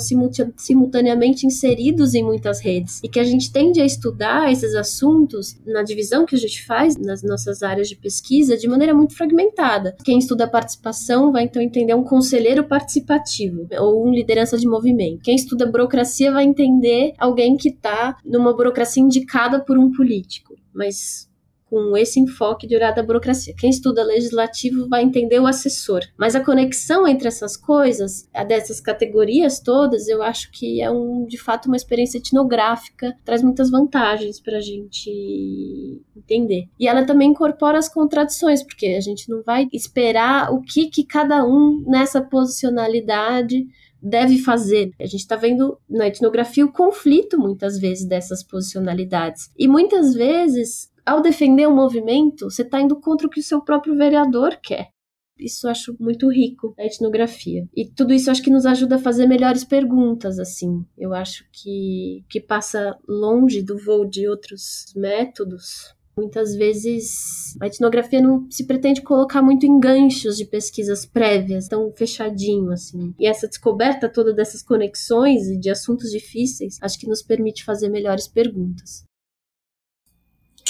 [0.56, 5.82] simultaneamente inseridos em muitas redes e que a gente tende a estudar esses assuntos na
[5.82, 9.94] divisão que a gente faz nas nossas áreas de pesquisa de maneira muito fragmentada.
[10.04, 15.22] Quem estuda participação vai então entender um conselheiro participativo ou um liderança de movimento.
[15.22, 20.54] Quem estuda burocracia vai entender alguém que está numa burocracia indicada por um político.
[20.72, 21.29] Mas
[21.70, 23.54] com esse enfoque de olhar da burocracia.
[23.56, 26.00] Quem estuda legislativo vai entender o assessor.
[26.18, 31.24] Mas a conexão entre essas coisas, a dessas categorias todas, eu acho que é um,
[31.24, 36.68] de fato uma experiência etnográfica, traz muitas vantagens para a gente entender.
[36.78, 41.04] E ela também incorpora as contradições, porque a gente não vai esperar o que, que
[41.04, 43.64] cada um nessa posicionalidade
[44.02, 44.92] deve fazer.
[44.98, 49.50] A gente está vendo na etnografia o conflito muitas vezes dessas posicionalidades.
[49.58, 53.60] E muitas vezes ao defender um movimento, você está indo contra o que o seu
[53.60, 54.90] próprio vereador quer.
[55.36, 57.66] Isso eu acho muito rico a etnografia.
[57.74, 60.84] E tudo isso acho que nos ajuda a fazer melhores perguntas, assim.
[60.96, 65.96] Eu acho que, que passa longe do voo de outros métodos.
[66.16, 71.90] Muitas vezes a etnografia não se pretende colocar muito em ganchos de pesquisas prévias, tão
[71.92, 73.14] fechadinho assim.
[73.18, 77.88] E essa descoberta toda dessas conexões e de assuntos difíceis, acho que nos permite fazer
[77.88, 79.09] melhores perguntas.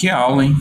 [0.01, 0.57] Que aula, hein?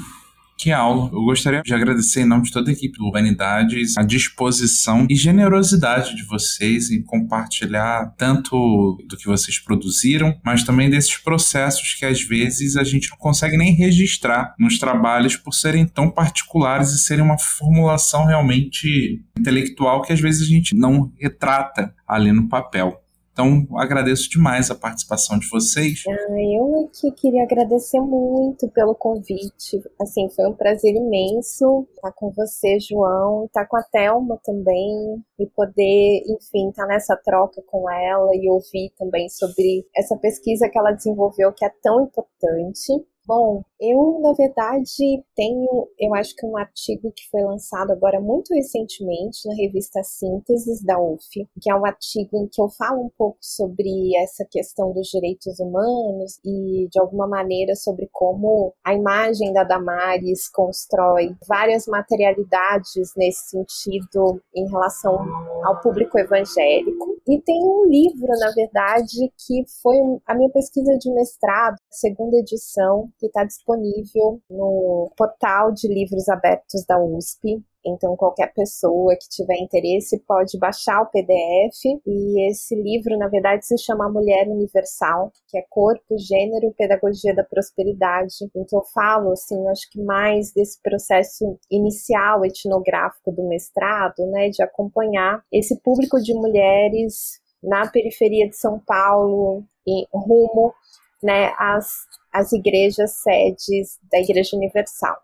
[0.57, 1.09] Que aula!
[1.13, 5.15] Eu gostaria de agradecer em nome de toda a equipe do Urbanidades a disposição e
[5.15, 12.05] generosidade de vocês em compartilhar tanto do que vocês produziram, mas também desses processos que
[12.05, 16.99] às vezes a gente não consegue nem registrar nos trabalhos por serem tão particulares e
[16.99, 23.01] serem uma formulação realmente intelectual que às vezes a gente não retrata ali no papel.
[23.39, 26.03] Então, agradeço demais a participação de vocês.
[26.09, 29.81] Ah, eu que queria agradecer muito pelo convite.
[29.97, 35.45] Assim, foi um prazer imenso estar com você, João, estar com a Thelma também e
[35.47, 40.91] poder, enfim, estar nessa troca com ela e ouvir também sobre essa pesquisa que ela
[40.91, 42.91] desenvolveu que é tão importante.
[43.29, 48.51] Bom, eu na verdade tenho, eu acho que um artigo que foi lançado agora muito
[48.55, 53.11] recentemente na revista Sínteses da UF, que é um artigo em que eu falo um
[53.15, 59.53] pouco sobre essa questão dos direitos humanos e de alguma maneira sobre como a imagem
[59.53, 65.19] da Damares constrói várias materialidades nesse sentido em relação
[65.63, 67.19] ao público evangélico.
[67.27, 73.07] E tem um livro, na verdade, que foi a minha pesquisa de mestrado, segunda edição,
[73.19, 77.61] que está disponível no portal de livros abertos da USP.
[77.85, 82.01] Então, qualquer pessoa que tiver interesse pode baixar o PDF.
[82.05, 87.33] E esse livro, na verdade, se chama Mulher Universal, que é Corpo, Gênero e Pedagogia
[87.33, 88.35] da Prosperidade.
[88.55, 94.49] Em que eu falo, assim, acho que mais desse processo inicial etnográfico do mestrado, né,
[94.49, 100.73] de acompanhar esse público de mulheres na periferia de São Paulo e rumo
[101.21, 105.17] né, as, as igrejas sedes da Igreja Universal.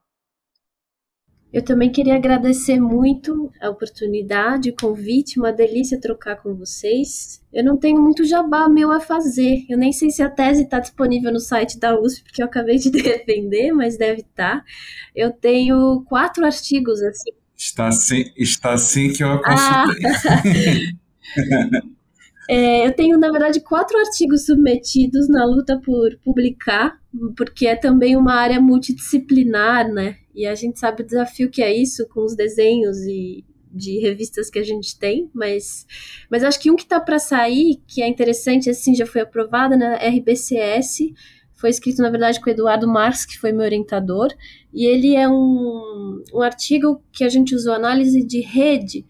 [1.55, 7.41] Eu também queria agradecer muito a oportunidade, o convite, uma delícia trocar com vocês.
[7.53, 9.63] Eu não tenho muito jabá meu a fazer.
[9.69, 12.77] Eu nem sei se a tese está disponível no site da USP, porque eu acabei
[12.77, 14.57] de defender, mas deve estar.
[14.57, 14.65] Tá.
[15.15, 17.31] Eu tenho quatro artigos assim.
[17.55, 20.03] Está assim, está assim que eu a consultei.
[21.37, 21.81] Ah.
[22.49, 26.99] É, eu tenho, na verdade, quatro artigos submetidos na luta por publicar,
[27.35, 30.17] porque é também uma área multidisciplinar, né?
[30.33, 34.49] E a gente sabe o desafio que é isso com os desenhos e de revistas
[34.49, 35.85] que a gente tem, mas,
[36.31, 39.75] mas acho que um que está para sair, que é interessante, assim, já foi aprovado
[39.77, 40.07] na né?
[40.07, 41.11] RBCS,
[41.55, 44.29] foi escrito, na verdade, com o Eduardo Marx, que foi meu orientador,
[44.73, 49.05] e ele é um, um artigo que a gente usou análise de rede,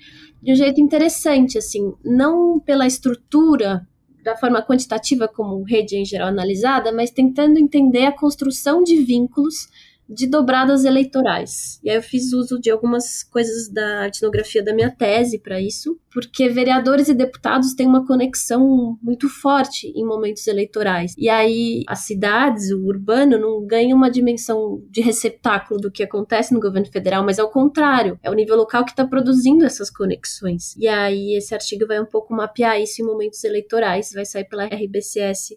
[0.45, 3.81] de um jeito interessante, assim, não pela estrutura
[4.23, 9.67] da forma quantitativa como rede em geral analisada, mas tentando entender a construção de vínculos
[10.07, 11.79] de dobradas eleitorais.
[11.83, 15.99] E aí eu fiz uso de algumas coisas da etnografia da minha tese para isso,
[16.11, 21.13] porque vereadores e deputados têm uma conexão muito forte em momentos eleitorais.
[21.17, 26.53] E aí as cidades, o urbano, não ganha uma dimensão de receptáculo do que acontece
[26.53, 30.75] no governo federal, mas ao contrário, é o nível local que está produzindo essas conexões.
[30.77, 34.65] E aí esse artigo vai um pouco mapear isso em momentos eleitorais, vai sair pela
[34.65, 35.55] RBCS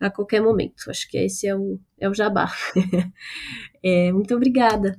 [0.00, 0.88] a qualquer momento.
[0.88, 2.52] Acho que esse é o, é o jabá.
[3.82, 4.98] é, muito obrigada.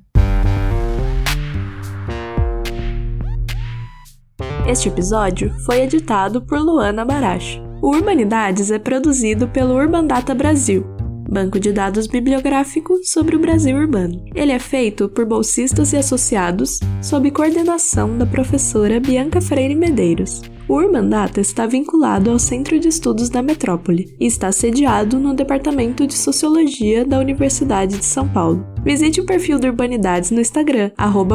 [4.68, 7.60] Este episódio foi editado por Luana Baracho.
[7.82, 10.86] O Urbanidades é produzido pelo Urban Data Brasil,
[11.30, 14.24] banco de dados bibliográfico sobre o Brasil urbano.
[14.34, 20.42] Ele é feito por bolsistas e associados, sob coordenação da professora Bianca Freire Medeiros.
[20.68, 25.34] O Urban Data está vinculado ao Centro de Estudos da Metrópole e está sediado no
[25.34, 28.64] Departamento de Sociologia da Universidade de São Paulo.
[28.84, 30.92] Visite o perfil do Urbanidades no Instagram,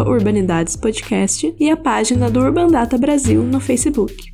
[0.06, 4.32] Urbanidadespodcast, e a página do Urban Data Brasil no Facebook.